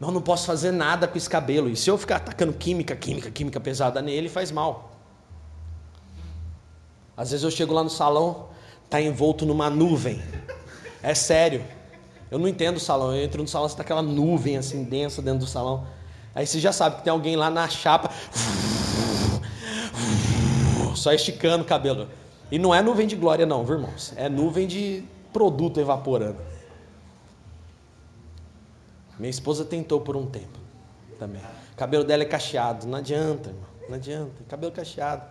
[0.00, 1.68] Não, não posso fazer nada com esse cabelo.
[1.68, 4.92] E se eu ficar atacando química, química, química pesada nele, faz mal.
[7.16, 8.48] Às vezes eu chego lá no salão,
[8.88, 10.22] tá envolto numa nuvem.
[11.02, 11.64] É sério.
[12.30, 13.14] Eu não entendo o salão.
[13.14, 15.86] Eu entro no salão, está aquela nuvem assim densa dentro do salão.
[16.34, 18.10] Aí você já sabe que tem alguém lá na chapa
[20.94, 22.08] só esticando o cabelo.
[22.50, 24.12] E não é nuvem de glória, não, viu, irmãos?
[24.16, 26.38] É nuvem de produto evaporando.
[29.18, 30.58] Minha esposa tentou por um tempo
[31.18, 31.42] também.
[31.72, 32.86] O cabelo dela é cacheado.
[32.86, 33.64] Não adianta, irmão.
[33.88, 34.44] Não adianta.
[34.48, 35.22] Cabelo cacheado.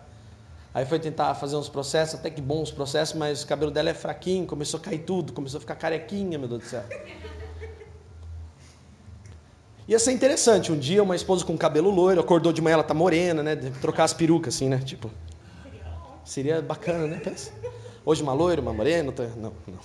[0.72, 3.94] Aí foi tentar fazer uns processos, até que bons processos, mas o cabelo dela é
[3.94, 6.84] fraquinho, começou a cair tudo, começou a ficar carequinha, meu Deus do céu.
[9.88, 12.92] Ia ser interessante, um dia uma esposa com cabelo loiro, acordou de manhã, ela tá
[12.92, 13.56] morena, né?
[13.80, 14.78] Trocar as perucas assim, né?
[14.78, 15.10] Tipo,
[16.28, 17.18] Seria bacana, né?
[17.24, 17.50] Pensa.
[18.04, 19.78] Hoje uma loira, uma morena, não, não.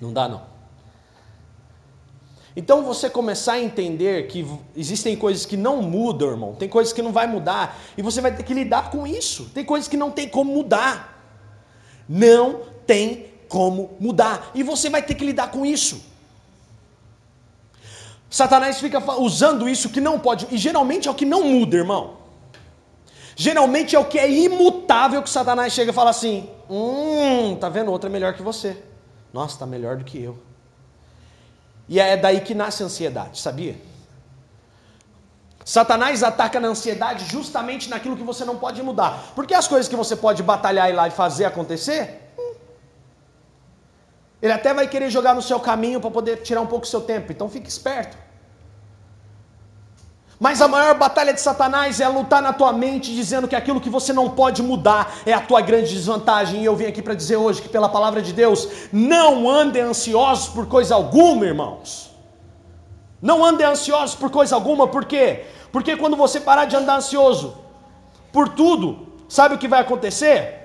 [0.00, 0.42] Não dá não.
[2.54, 6.54] Então você começar a entender que existem coisas que não mudam, irmão.
[6.54, 9.50] Tem coisas que não vai mudar e você vai ter que lidar com isso.
[9.52, 11.20] Tem coisas que não tem como mudar.
[12.08, 16.00] Não tem como mudar e você vai ter que lidar com isso.
[18.30, 22.17] Satanás fica usando isso que não pode, e geralmente é o que não muda, irmão.
[23.40, 27.92] Geralmente é o que é imutável que Satanás chega e fala assim: Hum, tá vendo?
[27.92, 28.76] Outra é melhor que você.
[29.32, 30.36] Nossa, tá melhor do que eu.
[31.88, 33.76] E é daí que nasce a ansiedade, sabia?
[35.64, 39.30] Satanás ataca na ansiedade justamente naquilo que você não pode mudar.
[39.36, 42.54] Porque as coisas que você pode batalhar e lá e fazer acontecer, hum,
[44.42, 47.02] ele até vai querer jogar no seu caminho para poder tirar um pouco do seu
[47.02, 47.30] tempo.
[47.30, 48.16] Então fique esperto.
[50.40, 53.90] Mas a maior batalha de Satanás é lutar na tua mente, dizendo que aquilo que
[53.90, 56.62] você não pode mudar é a tua grande desvantagem.
[56.62, 60.48] E eu vim aqui para dizer hoje que, pela palavra de Deus, não andem ansiosos
[60.48, 62.14] por coisa alguma, irmãos.
[63.20, 65.46] Não andem ansiosos por coisa alguma, por quê?
[65.72, 67.56] Porque quando você parar de andar ansioso
[68.32, 70.56] por tudo, sabe o que vai acontecer?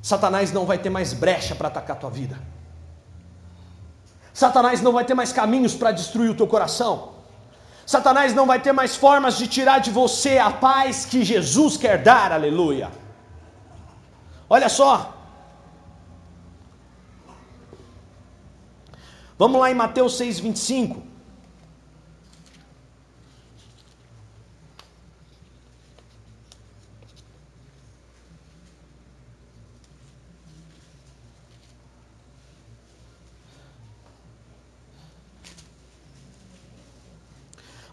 [0.00, 2.38] Satanás não vai ter mais brecha para atacar a tua vida.
[4.32, 7.20] Satanás não vai ter mais caminhos para destruir o teu coração.
[7.86, 12.02] Satanás não vai ter mais formas de tirar de você a paz que Jesus quer
[12.02, 12.90] dar, aleluia.
[14.48, 15.14] Olha só.
[19.36, 20.40] Vamos lá em Mateus 6,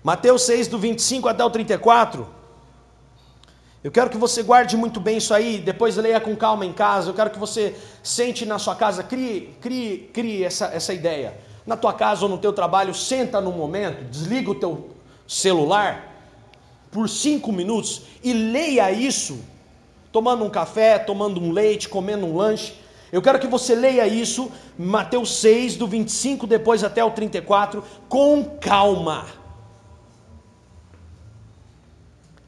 [0.07, 2.25] Mateus 6, do 25 até o 34.
[3.83, 7.09] Eu quero que você guarde muito bem isso aí, depois leia com calma em casa.
[7.09, 11.37] Eu quero que você sente na sua casa, crie, crie, crie essa, essa ideia.
[11.65, 14.91] Na tua casa ou no teu trabalho, senta num momento, desliga o teu
[15.27, 16.09] celular
[16.89, 19.37] por cinco minutos e leia isso,
[20.09, 22.75] tomando um café, tomando um leite, comendo um lanche.
[23.11, 28.45] Eu quero que você leia isso, Mateus 6, do 25 depois até o 34, com
[28.61, 29.36] calma.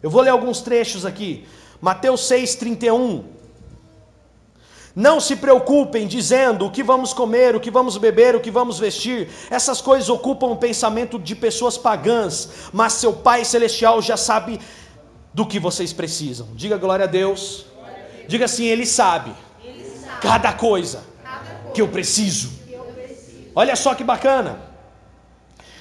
[0.01, 1.45] Eu vou ler alguns trechos aqui.
[1.81, 3.23] Mateus 6,31.
[4.95, 8.79] Não se preocupem dizendo o que vamos comer, o que vamos beber, o que vamos
[8.79, 9.29] vestir.
[9.49, 14.59] Essas coisas ocupam o pensamento de pessoas pagãs, mas seu Pai Celestial já sabe
[15.33, 16.49] do que vocês precisam.
[16.53, 17.65] Diga glória a Deus.
[18.27, 19.31] Diga assim: Ele sabe,
[20.21, 21.03] cada, coisa
[21.73, 22.51] que eu preciso.
[23.55, 24.68] Olha só que bacana.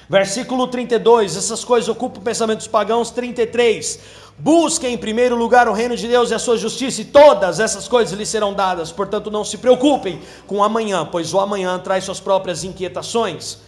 [0.09, 3.11] Versículo 32, essas coisas ocupam o pensamento dos pagãos.
[3.11, 3.99] 33,
[4.39, 7.87] busquem em primeiro lugar o reino de Deus e a sua justiça, e todas essas
[7.87, 8.91] coisas lhes serão dadas.
[8.91, 13.59] Portanto, não se preocupem com o amanhã, pois o amanhã traz suas próprias inquietações.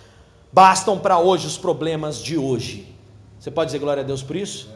[0.51, 2.91] Bastam para hoje os problemas de hoje.
[3.39, 4.67] Você pode dizer glória a Deus por isso?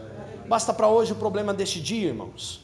[0.47, 2.63] Basta para hoje o problema deste dia, irmãos.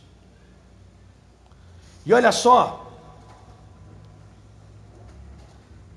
[2.06, 2.91] E olha só,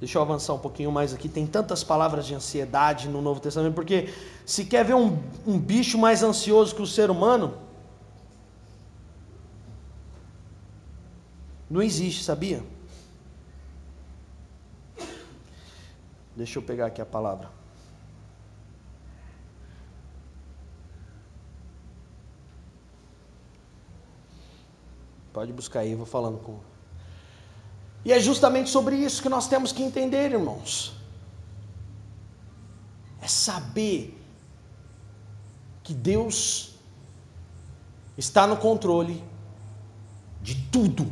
[0.04, 1.30] Deixa eu avançar um pouquinho mais aqui.
[1.30, 4.12] Tem tantas palavras de ansiedade no Novo Testamento, porque
[4.44, 7.56] se quer ver um, um bicho mais ansioso que o ser humano,
[11.70, 12.62] não existe, sabia?
[16.36, 17.48] Deixa eu pegar aqui a palavra.
[25.32, 26.73] Pode buscar aí, eu vou falando com.
[28.04, 30.94] E é justamente sobre isso que nós temos que entender, irmãos.
[33.20, 34.20] É saber
[35.82, 36.74] que Deus
[38.16, 39.24] está no controle
[40.42, 41.10] de tudo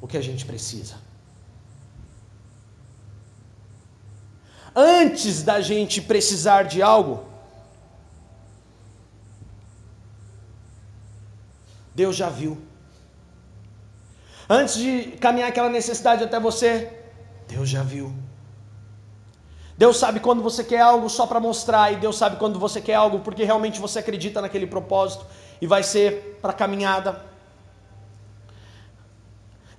[0.00, 0.94] o que a gente precisa.
[4.74, 7.24] Antes da gente precisar de algo,
[11.92, 12.69] Deus já viu.
[14.52, 16.92] Antes de caminhar aquela necessidade até você,
[17.46, 18.12] Deus já viu.
[19.78, 22.94] Deus sabe quando você quer algo só para mostrar, e Deus sabe quando você quer
[22.94, 25.24] algo porque realmente você acredita naquele propósito
[25.60, 27.24] e vai ser para a caminhada.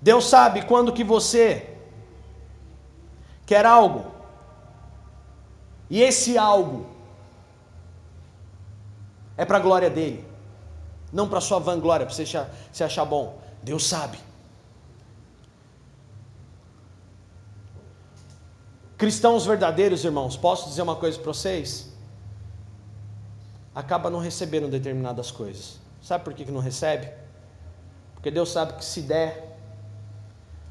[0.01, 1.75] Deus sabe quando que você
[3.45, 4.09] quer algo,
[5.89, 6.85] e esse algo
[9.35, 10.25] é para a glória dele,
[11.11, 12.23] não para sua vanglória, para você
[12.71, 13.37] você achar bom.
[13.61, 14.30] Deus sabe.
[19.01, 21.91] Cristãos verdadeiros, irmãos, posso dizer uma coisa para vocês?
[23.73, 25.79] Acaba não recebendo determinadas coisas.
[26.03, 27.11] Sabe por que, que não recebe?
[28.13, 29.57] Porque Deus sabe que se der,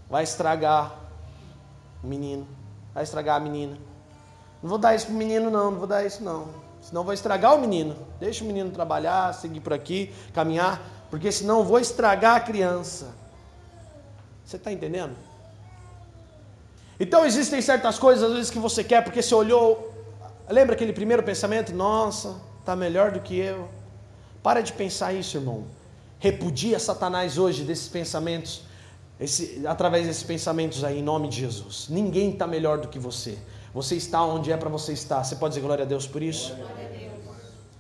[0.09, 0.95] vai estragar
[2.05, 2.47] o menino,
[2.95, 3.77] vai estragar a menina.
[4.63, 6.51] Não vou dar isso para o menino, não, não vou dar isso, não.
[6.81, 7.97] Senão vou estragar o menino.
[8.21, 13.13] Deixa o menino trabalhar, seguir por aqui, caminhar, porque senão vou estragar a criança.
[14.45, 15.17] Você está entendendo?
[17.01, 19.91] Então existem certas coisas às vezes que você quer porque você olhou,
[20.51, 21.75] lembra aquele primeiro pensamento?
[21.75, 23.71] Nossa, está melhor do que eu.
[24.43, 25.65] Para de pensar isso, irmão.
[26.19, 28.63] Repudia Satanás hoje desses pensamentos,
[29.19, 31.87] esse, através desses pensamentos aí, em nome de Jesus.
[31.89, 33.39] Ninguém está melhor do que você.
[33.73, 35.25] Você está onde é para você estar.
[35.25, 36.55] Você pode dizer glória a Deus por isso?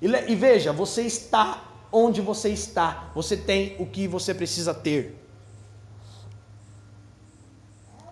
[0.00, 1.62] E, e veja, você está
[1.92, 3.10] onde você está.
[3.14, 5.16] Você tem o que você precisa ter.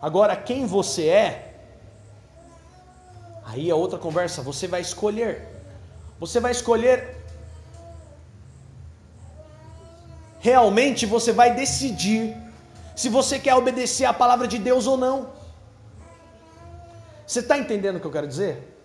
[0.01, 1.49] Agora, quem você é,
[3.51, 5.49] Aí é outra conversa, você vai escolher.
[6.21, 7.17] Você vai escolher
[10.41, 12.37] realmente você vai decidir
[12.95, 15.31] se você quer obedecer à palavra de Deus ou não.
[17.27, 18.77] Você está entendendo o que eu quero dizer?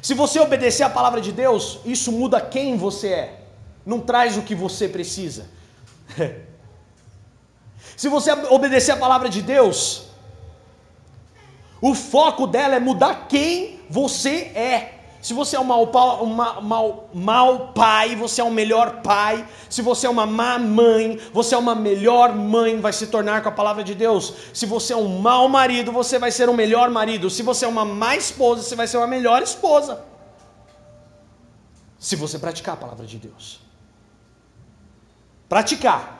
[0.00, 3.40] Se você obedecer à palavra de Deus, isso muda quem você é,
[3.84, 5.46] não traz o que você precisa.
[7.96, 10.04] Se você obedecer à palavra de Deus,
[11.80, 14.94] o foco dela é mudar quem você é.
[15.20, 15.84] Se você é um mau,
[16.22, 19.46] uma, mau, mau pai, você é um melhor pai.
[19.68, 23.48] Se você é uma má mãe, você é uma melhor mãe, vai se tornar com
[23.48, 24.32] a palavra de Deus.
[24.54, 27.28] Se você é um mau marido, você vai ser um melhor marido.
[27.28, 30.04] Se você é uma má esposa, você vai ser uma melhor esposa.
[31.98, 33.60] Se você praticar a palavra de Deus.
[35.48, 36.17] Praticar.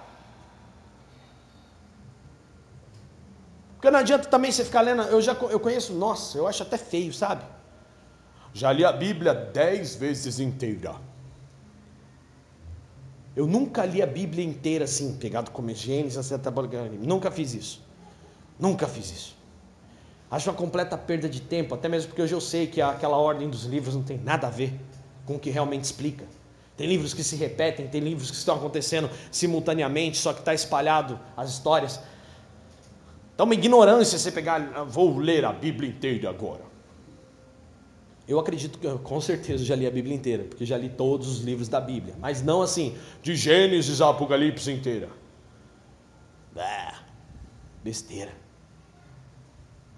[3.79, 5.03] Porque não adianta também você ficar lendo.
[5.03, 7.45] Eu já eu conheço, nossa, eu acho até feio, sabe?
[8.53, 10.97] Já li a Bíblia dez vezes inteira.
[13.37, 17.07] Eu nunca li a Bíblia inteira assim, pegado como Gênesis até Apocalipse.
[17.07, 17.81] Nunca fiz isso.
[18.59, 19.37] Nunca fiz isso.
[20.29, 23.49] Acho uma completa perda de tempo, até mesmo porque hoje eu sei que aquela ordem
[23.49, 24.75] dos livros não tem nada a ver
[25.25, 26.25] com o que realmente explica.
[26.77, 31.19] Tem livros que se repetem, tem livros que estão acontecendo simultaneamente, só que está espalhado
[31.37, 32.01] as histórias.
[33.39, 36.65] Então, uma ignorância você pegar, ah, vou ler a Bíblia inteira agora.
[38.27, 41.45] Eu acredito que, com certeza, já li a Bíblia inteira, porque já li todos os
[41.45, 45.09] livros da Bíblia, mas não assim, de Gênesis a Apocalipse inteira.
[47.85, 48.33] Besteira.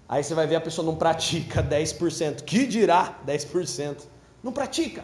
[0.07, 2.43] Aí você vai ver a pessoa não pratica 10%.
[2.43, 4.03] Que dirá 10%?
[4.43, 5.03] Não pratica.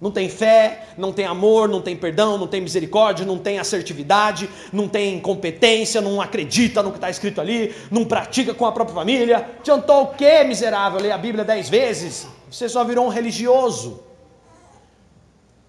[0.00, 4.50] Não tem fé, não tem amor, não tem perdão, não tem misericórdia, não tem assertividade,
[4.72, 8.94] não tem competência, não acredita no que está escrito ali, não pratica com a própria
[8.94, 9.50] família.
[9.60, 11.00] Adiantou o que, miserável?
[11.00, 12.26] Ler a Bíblia dez vezes?
[12.50, 14.02] Você só virou um religioso.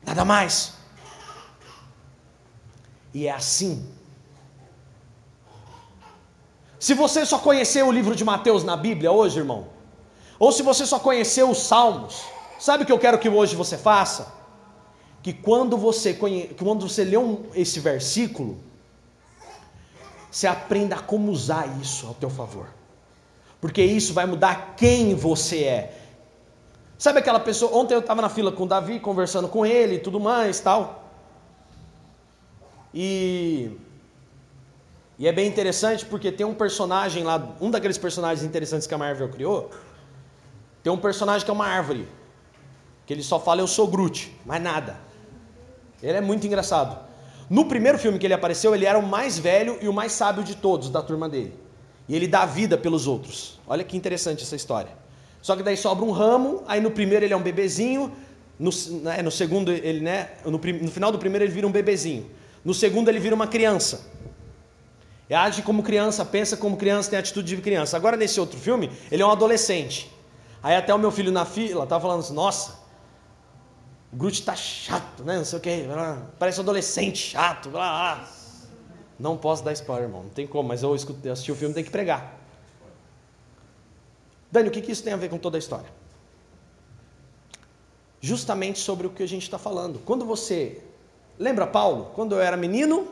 [0.06, 0.74] Nada mais.
[3.14, 3.88] E é assim.
[6.78, 9.68] Se você só conheceu o livro de Mateus na Bíblia hoje, irmão,
[10.38, 12.22] ou se você só conheceu os Salmos,
[12.60, 14.34] Sabe o que eu quero que hoje você faça?
[15.22, 16.48] Que quando você, conhe...
[16.58, 17.46] quando você lê um...
[17.54, 18.58] esse versículo,
[20.32, 22.68] você aprenda como usar isso ao teu favor.
[23.60, 26.02] Porque isso vai mudar quem você é.
[26.98, 30.00] Sabe aquela pessoa, ontem eu estava na fila com o Davi, conversando com ele e
[30.00, 31.04] tudo mais, tal.
[32.94, 33.78] E
[35.18, 38.98] e é bem interessante porque tem um personagem lá, um daqueles personagens interessantes que a
[38.98, 39.72] Marvel criou,
[40.84, 42.08] tem um personagem que é uma árvore
[43.06, 44.98] que ele só fala eu sou Groot, mais nada.
[46.02, 46.98] Ele é muito engraçado.
[47.50, 50.44] No primeiro filme que ele apareceu, ele era o mais velho e o mais sábio
[50.44, 51.54] de todos da turma dele.
[52.08, 53.60] E ele dá vida pelos outros.
[53.68, 54.92] Olha que interessante essa história.
[55.42, 58.12] Só que daí sobra um ramo, aí no primeiro ele é um bebezinho,
[58.60, 58.72] no,
[59.04, 62.26] né, no segundo ele, né, no, no, final do primeiro ele vira um bebezinho.
[62.64, 64.08] No segundo ele vira uma criança.
[65.30, 67.96] Ele age como criança, pensa como criança, tem atitude de criança.
[67.96, 70.12] Agora nesse outro filme, ele é um adolescente.
[70.64, 72.85] Aí até o meu filho na fila tá falando assim: "Nossa,
[74.16, 75.36] o Groot tá chato, né?
[75.36, 75.86] Não sei o que.
[76.40, 77.70] Parece um adolescente chato.
[77.70, 78.30] Blá, blá.
[79.20, 80.24] Não posso dar spoiler, irmão.
[80.24, 82.40] Não tem como, mas eu, assisti o filme, tem que pregar.
[84.50, 85.90] Dani, o que, que isso tem a ver com toda a história?
[88.22, 90.00] Justamente sobre o que a gente está falando.
[90.06, 90.82] Quando você.
[91.38, 92.12] Lembra Paulo?
[92.16, 93.10] Quando eu era menino,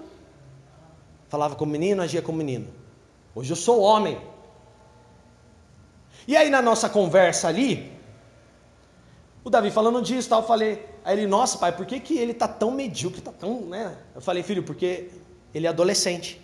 [1.28, 2.68] falava como menino, agia como menino.
[3.36, 4.22] Hoje eu sou homem.
[6.26, 7.93] E aí na nossa conversa ali,
[9.44, 12.34] o Davi falando disso, tal, eu falei, aí ele, nossa pai, por que, que ele
[12.34, 13.98] tá tão medíocre, tá tão, né?
[14.16, 15.10] Eu falei, filho, porque
[15.54, 16.42] ele é adolescente.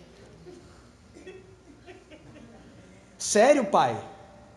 [3.18, 3.98] Sério, pai?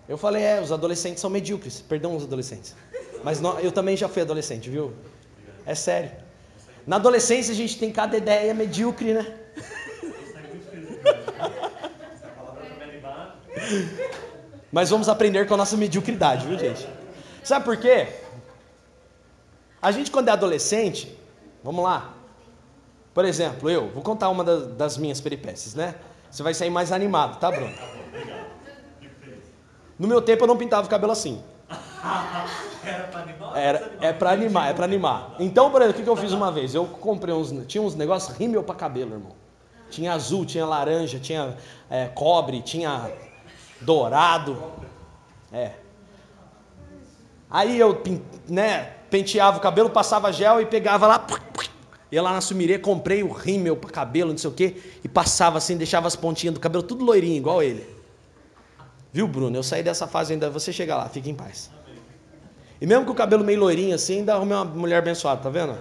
[0.08, 2.76] Eu falei, é, os adolescentes são medíocres, perdão os adolescentes.
[3.24, 4.94] Mas eu também já fui adolescente, viu?
[5.66, 6.12] É sério.
[6.86, 9.39] Na adolescência a gente tem cada ideia medíocre, né?
[14.70, 16.86] Mas vamos aprender com a nossa mediocridade, viu, gente?
[17.41, 18.08] Sabe por quê?
[19.84, 21.14] A gente, quando é adolescente,
[21.62, 22.14] vamos lá.
[23.14, 25.96] Por exemplo, eu, vou contar uma das, minhas peripécias, né?
[26.32, 27.76] Você vai sair mais animado, tá, Bruno?
[30.00, 31.44] No meu tempo eu não pintava o cabelo assim.
[32.82, 33.58] Era pra animar?
[33.58, 35.36] Era, é pra animar, é pra animar.
[35.38, 36.74] Então, por exemplo, o que, que eu fiz uma vez?
[36.74, 37.54] Eu comprei uns.
[37.68, 39.34] Tinha uns negócios rímel pra cabelo, irmão.
[39.90, 41.58] Tinha azul, tinha laranja, tinha
[41.90, 43.12] é, cobre, tinha
[43.82, 44.64] dourado.
[45.52, 45.74] É.
[47.50, 48.02] Aí eu,
[48.48, 51.28] né, penteava o cabelo, passava gel e pegava lá,
[52.11, 55.59] ia lá na Sumirê, comprei o rímel para cabelo, não sei o quê, e passava
[55.59, 57.88] assim, deixava as pontinhas do cabelo tudo loirinho, igual ele.
[59.11, 59.55] Viu, Bruno?
[59.55, 61.70] Eu saí dessa fase ainda, você chega lá, fica em paz.
[62.82, 65.76] E mesmo com o cabelo meio loirinho assim, ainda arrumei uma mulher abençoada, tá vendo?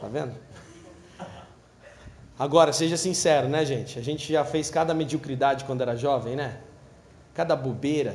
[0.00, 0.36] Tá vendo?
[2.38, 3.98] Agora, seja sincero, né, gente?
[3.98, 6.58] A gente já fez cada mediocridade quando era jovem, né?
[7.34, 8.14] Cada bobeira.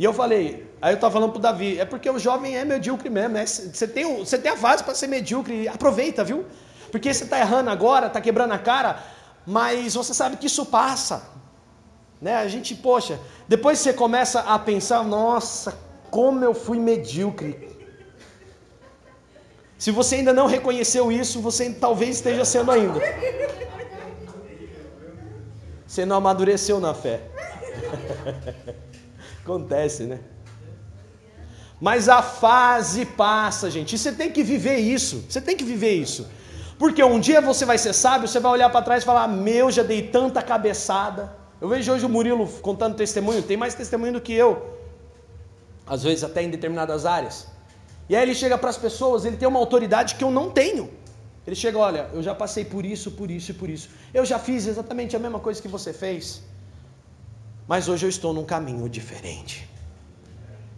[0.00, 3.10] E eu falei, aí eu estava falando pro Davi, é porque o jovem é medíocre
[3.10, 3.44] mesmo, né?
[3.44, 6.46] Você tem, você tem a fase para ser medíocre, aproveita, viu?
[6.90, 8.98] Porque você está errando agora, está quebrando a cara,
[9.46, 11.28] mas você sabe que isso passa.
[12.18, 12.34] Né?
[12.34, 15.78] A gente, poxa, depois você começa a pensar, nossa,
[16.10, 17.68] como eu fui medíocre.
[19.76, 22.98] Se você ainda não reconheceu isso, você talvez esteja sendo ainda.
[25.86, 27.20] Você não amadureceu na fé.
[29.50, 30.20] Acontece, né?
[31.80, 33.96] Mas a fase passa, gente.
[33.96, 35.24] E você tem que viver isso.
[35.28, 36.28] Você tem que viver isso.
[36.78, 39.70] Porque um dia você vai ser sábio, você vai olhar para trás e falar: Meu,
[39.72, 41.34] já dei tanta cabeçada.
[41.60, 44.78] Eu vejo hoje o Murilo contando testemunho, tem mais testemunho do que eu.
[45.86, 47.48] Às vezes até em determinadas áreas.
[48.08, 50.90] E aí ele chega para as pessoas, ele tem uma autoridade que eu não tenho.
[51.46, 53.88] Ele chega, olha, eu já passei por isso, por isso e por isso.
[54.14, 56.42] Eu já fiz exatamente a mesma coisa que você fez
[57.70, 59.64] mas hoje eu estou num caminho diferente.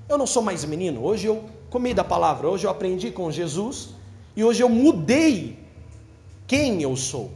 [0.07, 3.95] Eu não sou mais menino, hoje eu comi da palavra, hoje eu aprendi com Jesus
[4.37, 5.59] e hoje eu mudei
[6.47, 7.31] quem eu sou.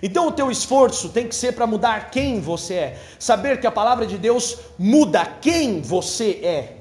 [0.00, 3.72] Então o teu esforço tem que ser para mudar quem você é, saber que a
[3.72, 6.76] palavra de Deus muda quem você é.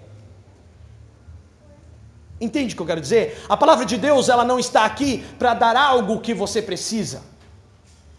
[2.39, 3.43] Entende o que eu quero dizer?
[3.49, 7.24] A palavra de Deus, ela não está aqui para dar algo que você precisa.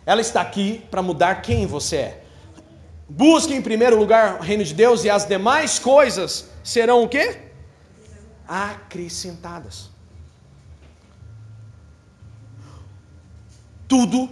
[0.05, 2.28] Ela está aqui para mudar quem você é.
[3.09, 7.38] Busque em primeiro lugar o reino de Deus e as demais coisas serão o quê?
[8.46, 9.88] Acrescentadas.
[13.88, 14.28] Tudo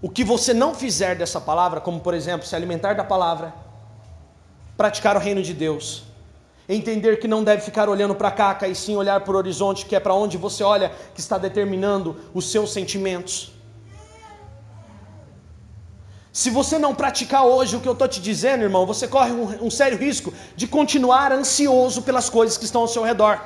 [0.00, 3.52] o que você não fizer dessa palavra, como por exemplo, se alimentar da palavra,
[4.76, 6.04] praticar o reino de Deus,
[6.68, 9.96] entender que não deve ficar olhando para cá, e sim olhar para o horizonte, que
[9.96, 13.52] é para onde você olha, que está determinando os seus sentimentos
[16.32, 19.66] se você não praticar hoje o que eu estou te dizendo, irmão, você corre um,
[19.66, 23.38] um, sério risco de continuar ansioso pelas coisas que estão ao seu redor.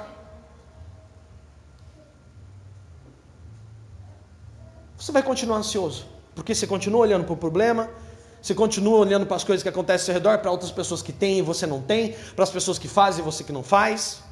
[4.96, 7.90] Você vai continuar ansioso, porque você continua olhando para o problema,
[8.40, 11.12] você continua olhando para as coisas que acontecem ao seu redor, para outras pessoas que
[11.12, 14.22] têm e você não tem, para as pessoas que fazem e você que não faz.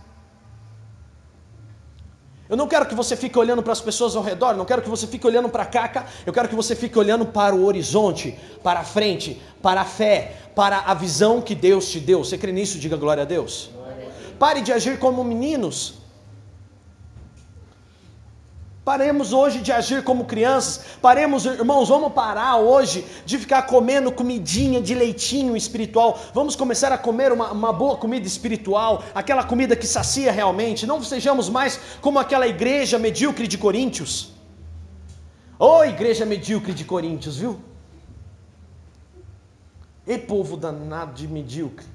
[2.49, 4.89] Eu não quero que você fique olhando para as pessoas ao redor, não quero que
[4.89, 8.81] você fique olhando para cá, eu quero que você fique olhando para o horizonte, para
[8.81, 12.23] a frente, para a fé, para a visão que Deus te deu.
[12.23, 12.79] Você crê nisso?
[12.79, 13.71] Diga glória a Deus.
[14.39, 16.04] Pare de agir como meninos.
[18.85, 20.85] Paremos hoje de agir como crianças.
[21.01, 26.21] Paremos, irmãos, vamos parar hoje de ficar comendo comidinha de leitinho espiritual.
[26.35, 30.87] Vamos começar a comer uma, uma boa comida espiritual, aquela comida que sacia realmente.
[30.87, 34.35] Não sejamos mais como aquela igreja medíocre de Coríntios.
[35.59, 37.59] Ô oh, igreja medíocre de Coríntios, viu?
[40.07, 41.87] E povo danado de medíocre.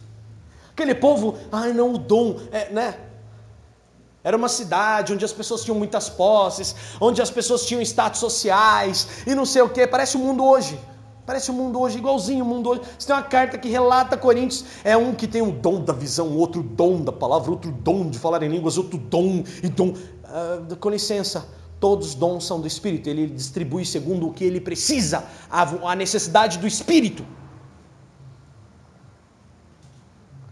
[0.72, 3.09] Aquele povo, ai não, o dom, é, né?
[4.24, 9.08] Era uma cidade onde as pessoas tinham muitas posses, onde as pessoas tinham status sociais
[9.26, 9.88] e não sei o que.
[9.88, 10.80] Parece o mundo hoje.
[11.26, 12.82] Parece o mundo hoje, igualzinho o mundo hoje.
[12.98, 14.66] Você tem uma carta que relata Coríntios.
[14.84, 18.18] É um que tem o dom da visão, outro dom da palavra, outro dom de
[18.18, 19.90] falar em línguas, outro dom e dom.
[19.90, 21.48] Uh, com licença,
[21.80, 23.08] todos os dons são do Espírito.
[23.10, 27.24] Ele distribui segundo o que ele precisa, a, necessidade do Espírito.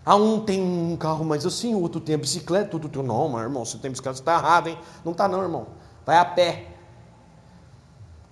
[0.09, 3.03] Ah, um tem um carro mais assim, o outro tem a bicicleta, outro tem.
[3.03, 4.77] Não, mas irmão, você tem bicicleta, você está errado, hein?
[5.03, 5.67] Não está não, irmão.
[6.05, 6.65] Vai a pé.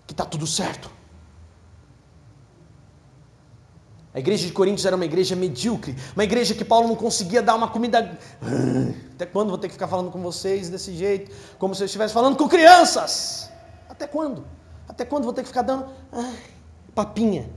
[0.07, 0.89] Que está tudo certo.
[4.13, 7.55] A igreja de Coríntios era uma igreja medíocre, uma igreja que Paulo não conseguia dar
[7.55, 8.17] uma comida.
[9.13, 11.35] Até quando vou ter que ficar falando com vocês desse jeito?
[11.59, 13.51] Como se eu estivesse falando com crianças.
[13.89, 14.45] Até quando?
[14.87, 15.87] Até quando vou ter que ficar dando
[16.95, 17.49] papinha?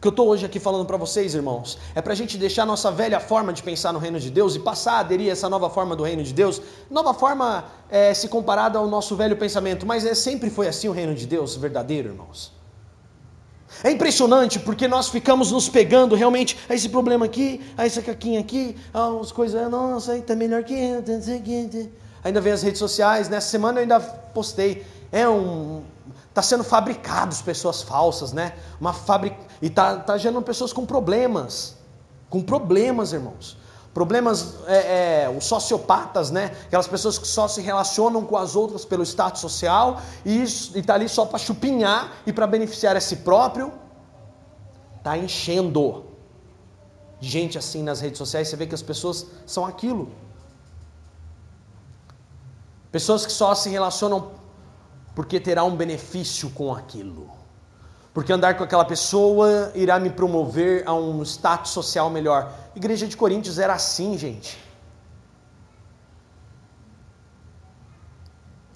[0.00, 2.64] O que eu estou hoje aqui falando para vocês, irmãos, é para a gente deixar
[2.64, 5.46] nossa velha forma de pensar no reino de Deus e passar a aderir a essa
[5.46, 6.58] nova forma do reino de Deus.
[6.90, 10.92] Nova forma é, se comparada ao nosso velho pensamento, mas é, sempre foi assim o
[10.92, 12.50] reino de Deus, verdadeiro, irmãos.
[13.84, 18.40] É impressionante porque nós ficamos nos pegando realmente a esse problema aqui, a esse caquinho
[18.40, 21.04] aqui, as coisas, nossa, aí tá melhor que eu,
[22.24, 24.82] ainda vem as redes sociais, nessa semana eu ainda postei,
[25.12, 25.82] é um,
[26.40, 28.54] Está sendo fabricados pessoas falsas, né?
[28.80, 31.76] Uma fábrica e está tá gerando pessoas com problemas,
[32.30, 33.58] com problemas, irmãos.
[33.92, 36.56] Problemas, é, é, os sociopatas, né?
[36.64, 41.10] Aquelas pessoas que só se relacionam com as outras pelo status social e está ali
[41.10, 43.70] só para chupinhar e para beneficiar a si próprio.
[44.96, 46.06] Está enchendo.
[47.20, 50.10] gente assim nas redes sociais, você vê que as pessoas são aquilo.
[52.90, 54.39] Pessoas que só se relacionam
[55.20, 57.30] porque terá um benefício com aquilo.
[58.14, 62.50] Porque andar com aquela pessoa irá me promover a um status social melhor.
[62.74, 64.58] igreja de Coríntios era assim, gente.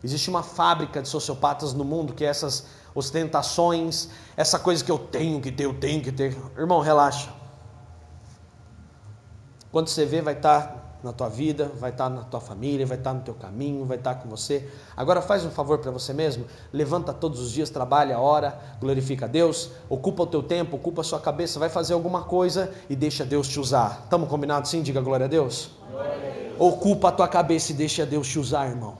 [0.03, 4.99] Existe uma fábrica de sociopatas no mundo que é essas ostentações, essa coisa que eu
[4.99, 6.37] tenho que ter, eu tenho que ter.
[6.59, 7.33] Irmão, relaxa.
[9.73, 12.87] Quando você vê, vai estar tá na tua vida, vai estar tá na tua família,
[12.87, 14.69] vai estar tá no teu caminho, vai estar com você.
[14.97, 19.29] Agora faz um favor para você mesmo, levanta todos os dias, trabalha, ora, glorifica a
[19.29, 23.25] Deus, ocupa o teu tempo, ocupa a sua cabeça, vai fazer alguma coisa e deixa
[23.25, 24.01] Deus te usar.
[24.05, 24.83] Estamos combinados sim?
[24.83, 25.71] Diga glória a Deus.
[25.91, 26.55] Glória a Deus.
[26.59, 28.97] Ocupa a tua cabeça e deixa Deus te usar, irmão.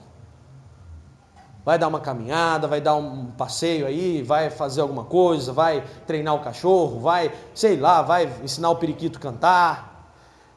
[1.65, 6.35] Vai dar uma caminhada, vai dar um passeio aí, vai fazer alguma coisa, vai treinar
[6.35, 9.95] o cachorro, vai, sei lá, vai ensinar o periquito a cantar.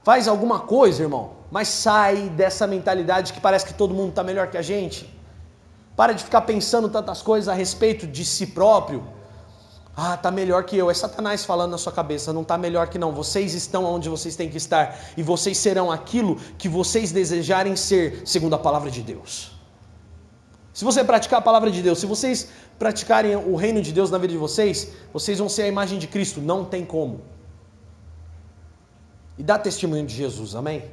[0.02, 4.48] Faz alguma coisa, irmão, mas sai dessa mentalidade que parece que todo mundo está melhor
[4.48, 5.12] que a gente.
[5.96, 9.04] Para de ficar pensando tantas coisas a respeito de si próprio.
[9.96, 10.88] Ah, tá melhor que eu.
[10.90, 13.12] É Satanás falando na sua cabeça, não tá melhor que não.
[13.12, 18.22] Vocês estão onde vocês têm que estar e vocês serão aquilo que vocês desejarem ser,
[18.24, 19.58] segundo a palavra de Deus.
[20.72, 24.18] Se você praticar a palavra de Deus, se vocês praticarem o reino de Deus na
[24.18, 27.22] vida de vocês, vocês vão ser a imagem de Cristo, não tem como.
[29.36, 30.84] E dá testemunho de Jesus, amém?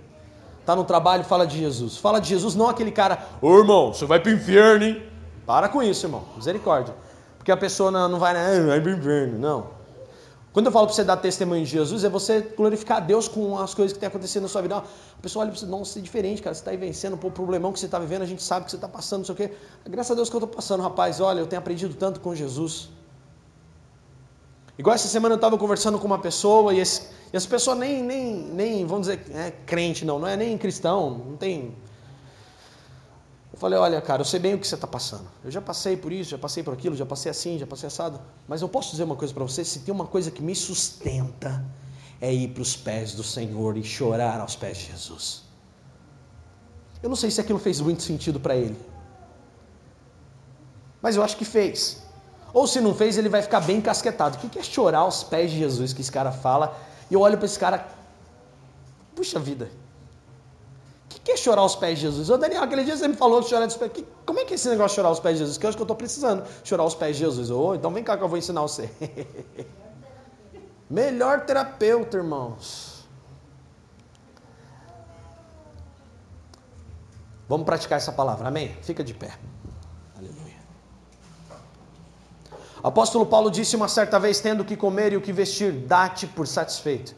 [0.65, 1.97] Tá no trabalho, fala de Jesus.
[1.97, 5.03] Fala de Jesus, não aquele cara, ô irmão, você vai pro inferno, hein?
[5.45, 6.23] Para com isso, irmão.
[6.35, 6.95] Misericórdia.
[7.37, 9.75] Porque a pessoa não, não vai, ah, vai pro inferno, não.
[10.51, 13.59] Quando eu falo para você dar testemunho de Jesus, é você glorificar a Deus com
[13.59, 14.77] as coisas que tem acontecido na sua vida.
[14.77, 17.31] A pessoa olha para você, nossa, é diferente, cara, você está aí vencendo, pô, o
[17.31, 19.37] problemão que você está vivendo, a gente sabe que você está passando, não sei o
[19.37, 19.51] quê.
[19.85, 22.89] Graças a Deus que eu estou passando, rapaz, olha, eu tenho aprendido tanto com Jesus.
[24.77, 28.03] Igual essa semana eu estava conversando com uma pessoa e, esse, e essa pessoa nem,
[28.03, 31.73] nem, nem, vamos dizer, é crente não, não é nem cristão, não tem
[33.55, 35.29] eu falei, olha, cara, eu sei bem o que você está passando.
[35.41, 38.19] Eu já passei por isso, já passei por aquilo, já passei assim, já passei assado.
[38.49, 41.65] Mas eu posso dizer uma coisa para você: se tem uma coisa que me sustenta,
[42.19, 45.43] é ir para os pés do Senhor e chorar aos pés de Jesus.
[47.01, 48.75] Eu não sei se aquilo fez muito sentido para ele.
[51.01, 52.04] Mas eu acho que fez.
[52.55, 54.37] Ou se não fez, ele vai ficar bem casquetado.
[54.37, 56.75] O que é chorar aos pés de Jesus que esse cara fala?
[57.11, 57.85] E eu olho para esse cara,
[59.15, 59.69] puxa vida,
[61.25, 62.29] que é chorar aos pés de Jesus?
[62.29, 63.91] Ô Daniel, aquele dia você me falou de chorar aos pés.
[64.27, 65.57] Como é que é esse negócio de chorar aos pés de Jesus?
[65.57, 67.49] Que eu acho que eu estou precisando chorar aos pés de Jesus.
[67.49, 68.87] Ô, então vem cá que eu vou ensinar você.
[70.87, 73.07] Melhor terapeuta, irmãos.
[77.49, 78.77] Vamos praticar essa palavra, amém?
[78.83, 79.33] Fica de pé.
[80.15, 80.59] Aleluia.
[82.74, 85.71] O apóstolo Paulo disse uma certa vez: tendo o que comer e o que vestir,
[85.71, 87.15] dá-te por satisfeito.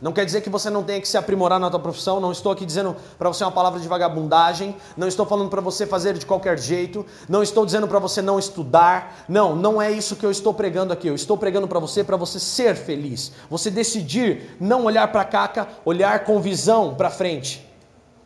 [0.00, 2.50] Não quer dizer que você não tenha que se aprimorar na tua profissão, não estou
[2.50, 6.24] aqui dizendo para você uma palavra de vagabundagem, não estou falando para você fazer de
[6.24, 9.24] qualquer jeito, não estou dizendo para você não estudar.
[9.28, 11.08] Não, não é isso que eu estou pregando aqui.
[11.08, 13.32] Eu estou pregando para você para você ser feliz.
[13.50, 17.68] Você decidir não olhar para caca, olhar com visão para frente.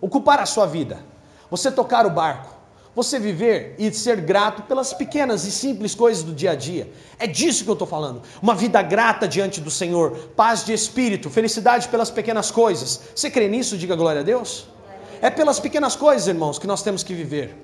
[0.01, 1.01] Ocupar a sua vida.
[1.51, 2.54] Você tocar o barco
[2.95, 6.91] você viver e ser grato pelas pequenas e simples coisas do dia a dia.
[7.19, 8.23] É disso que eu estou falando.
[8.41, 13.01] Uma vida grata diante do Senhor, paz de espírito, felicidade pelas pequenas coisas.
[13.15, 13.77] Você crê nisso?
[13.77, 14.67] Diga glória a Deus.
[15.21, 17.57] É pelas pequenas coisas, irmãos, que nós temos que viver.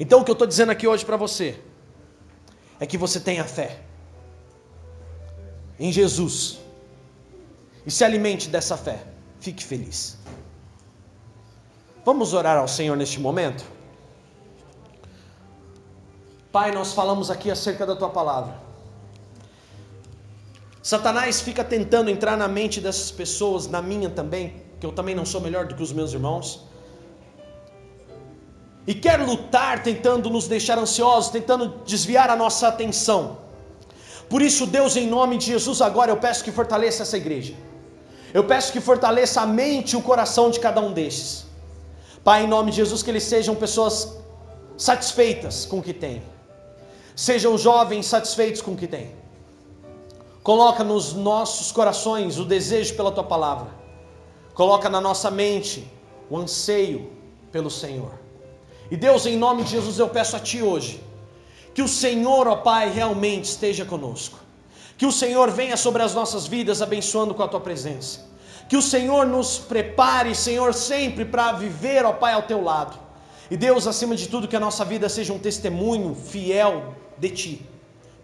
[0.00, 1.58] Então o que eu estou dizendo aqui hoje para você
[2.80, 3.78] é que você tenha fé
[5.78, 6.58] em Jesus
[7.86, 9.04] e se alimente dessa fé.
[9.38, 10.18] Fique feliz.
[12.04, 13.75] Vamos orar ao Senhor neste momento?
[16.56, 18.54] Pai, nós falamos aqui acerca da tua palavra.
[20.82, 24.44] Satanás fica tentando entrar na mente dessas pessoas, na minha também,
[24.80, 26.64] que eu também não sou melhor do que os meus irmãos.
[28.86, 33.36] E quer lutar tentando nos deixar ansiosos, tentando desviar a nossa atenção.
[34.30, 37.52] Por isso, Deus, em nome de Jesus, agora eu peço que fortaleça essa igreja.
[38.32, 41.44] Eu peço que fortaleça a mente e o coração de cada um destes.
[42.24, 44.16] Pai, em nome de Jesus, que eles sejam pessoas
[44.78, 46.22] satisfeitas com o que têm
[47.16, 49.10] Sejam jovens satisfeitos com o que têm.
[50.42, 53.68] Coloca nos nossos corações o desejo pela tua palavra.
[54.52, 55.90] Coloca na nossa mente
[56.28, 57.10] o anseio
[57.50, 58.12] pelo Senhor.
[58.90, 61.02] E Deus, em nome de Jesus, eu peço a Ti hoje,
[61.74, 64.38] que o Senhor, ó Pai, realmente esteja conosco.
[64.98, 68.26] Que o Senhor venha sobre as nossas vidas, abençoando com a Tua presença.
[68.68, 73.05] Que o Senhor nos prepare, Senhor, sempre para viver, ó Pai, ao Teu lado.
[73.50, 77.66] E Deus, acima de tudo, que a nossa vida seja um testemunho fiel de ti.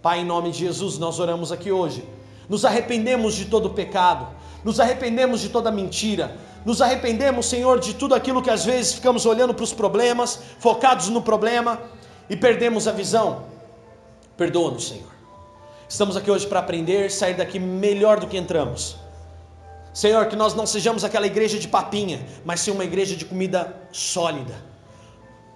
[0.03, 2.05] Pai, em nome de Jesus, nós oramos aqui hoje,
[2.49, 4.27] Nos arrependemos de todo pecado,
[4.65, 9.25] nos arrependemos de toda mentira, nos arrependemos, Senhor, de tudo aquilo que às vezes ficamos
[9.25, 11.81] olhando para os problemas, focados no problema
[12.29, 13.45] e perdemos a visão.
[14.37, 15.13] Perdoa-nos, Senhor.
[15.89, 18.97] Estamos aqui hoje para aprender, sair daqui melhor do que entramos.
[19.93, 23.77] Senhor, que nós não sejamos aquela igreja de papinha, mas sim uma igreja de comida
[23.93, 24.55] sólida,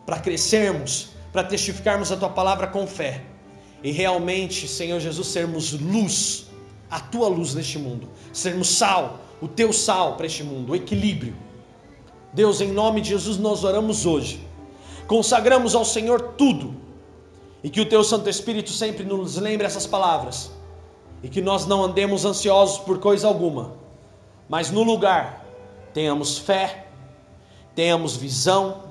[0.06, 3.22] para crescermos, para testificarmos a tua palavra com fé.
[3.82, 6.46] E realmente, Senhor Jesus, sermos luz,
[6.90, 11.36] a tua luz neste mundo, sermos sal, o teu sal para este mundo, o equilíbrio.
[12.32, 14.40] Deus, em nome de Jesus, nós oramos hoje,
[15.06, 16.74] consagramos ao Senhor tudo,
[17.62, 20.52] e que o teu Santo Espírito sempre nos lembre essas palavras,
[21.22, 23.74] e que nós não andemos ansiosos por coisa alguma,
[24.48, 25.44] mas no lugar
[25.92, 26.86] tenhamos fé,
[27.74, 28.85] tenhamos visão,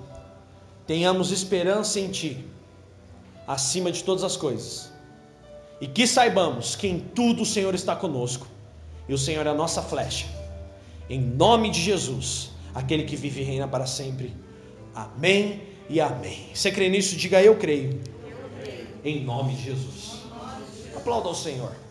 [0.87, 2.45] tenhamos esperança em Ti,
[3.47, 4.91] acima de todas as coisas,
[5.79, 8.47] e que saibamos que em tudo o Senhor está conosco,
[9.07, 10.27] e o Senhor é a nossa flecha,
[11.09, 14.35] em nome de Jesus, aquele que vive e reina para sempre.
[14.93, 16.49] Amém e amém.
[16.53, 17.15] Você crê nisso?
[17.15, 18.01] Diga eu creio.
[18.23, 18.87] Eu creio.
[19.03, 20.21] Em nome de Jesus.
[20.95, 21.84] Aplauda ao Senhor.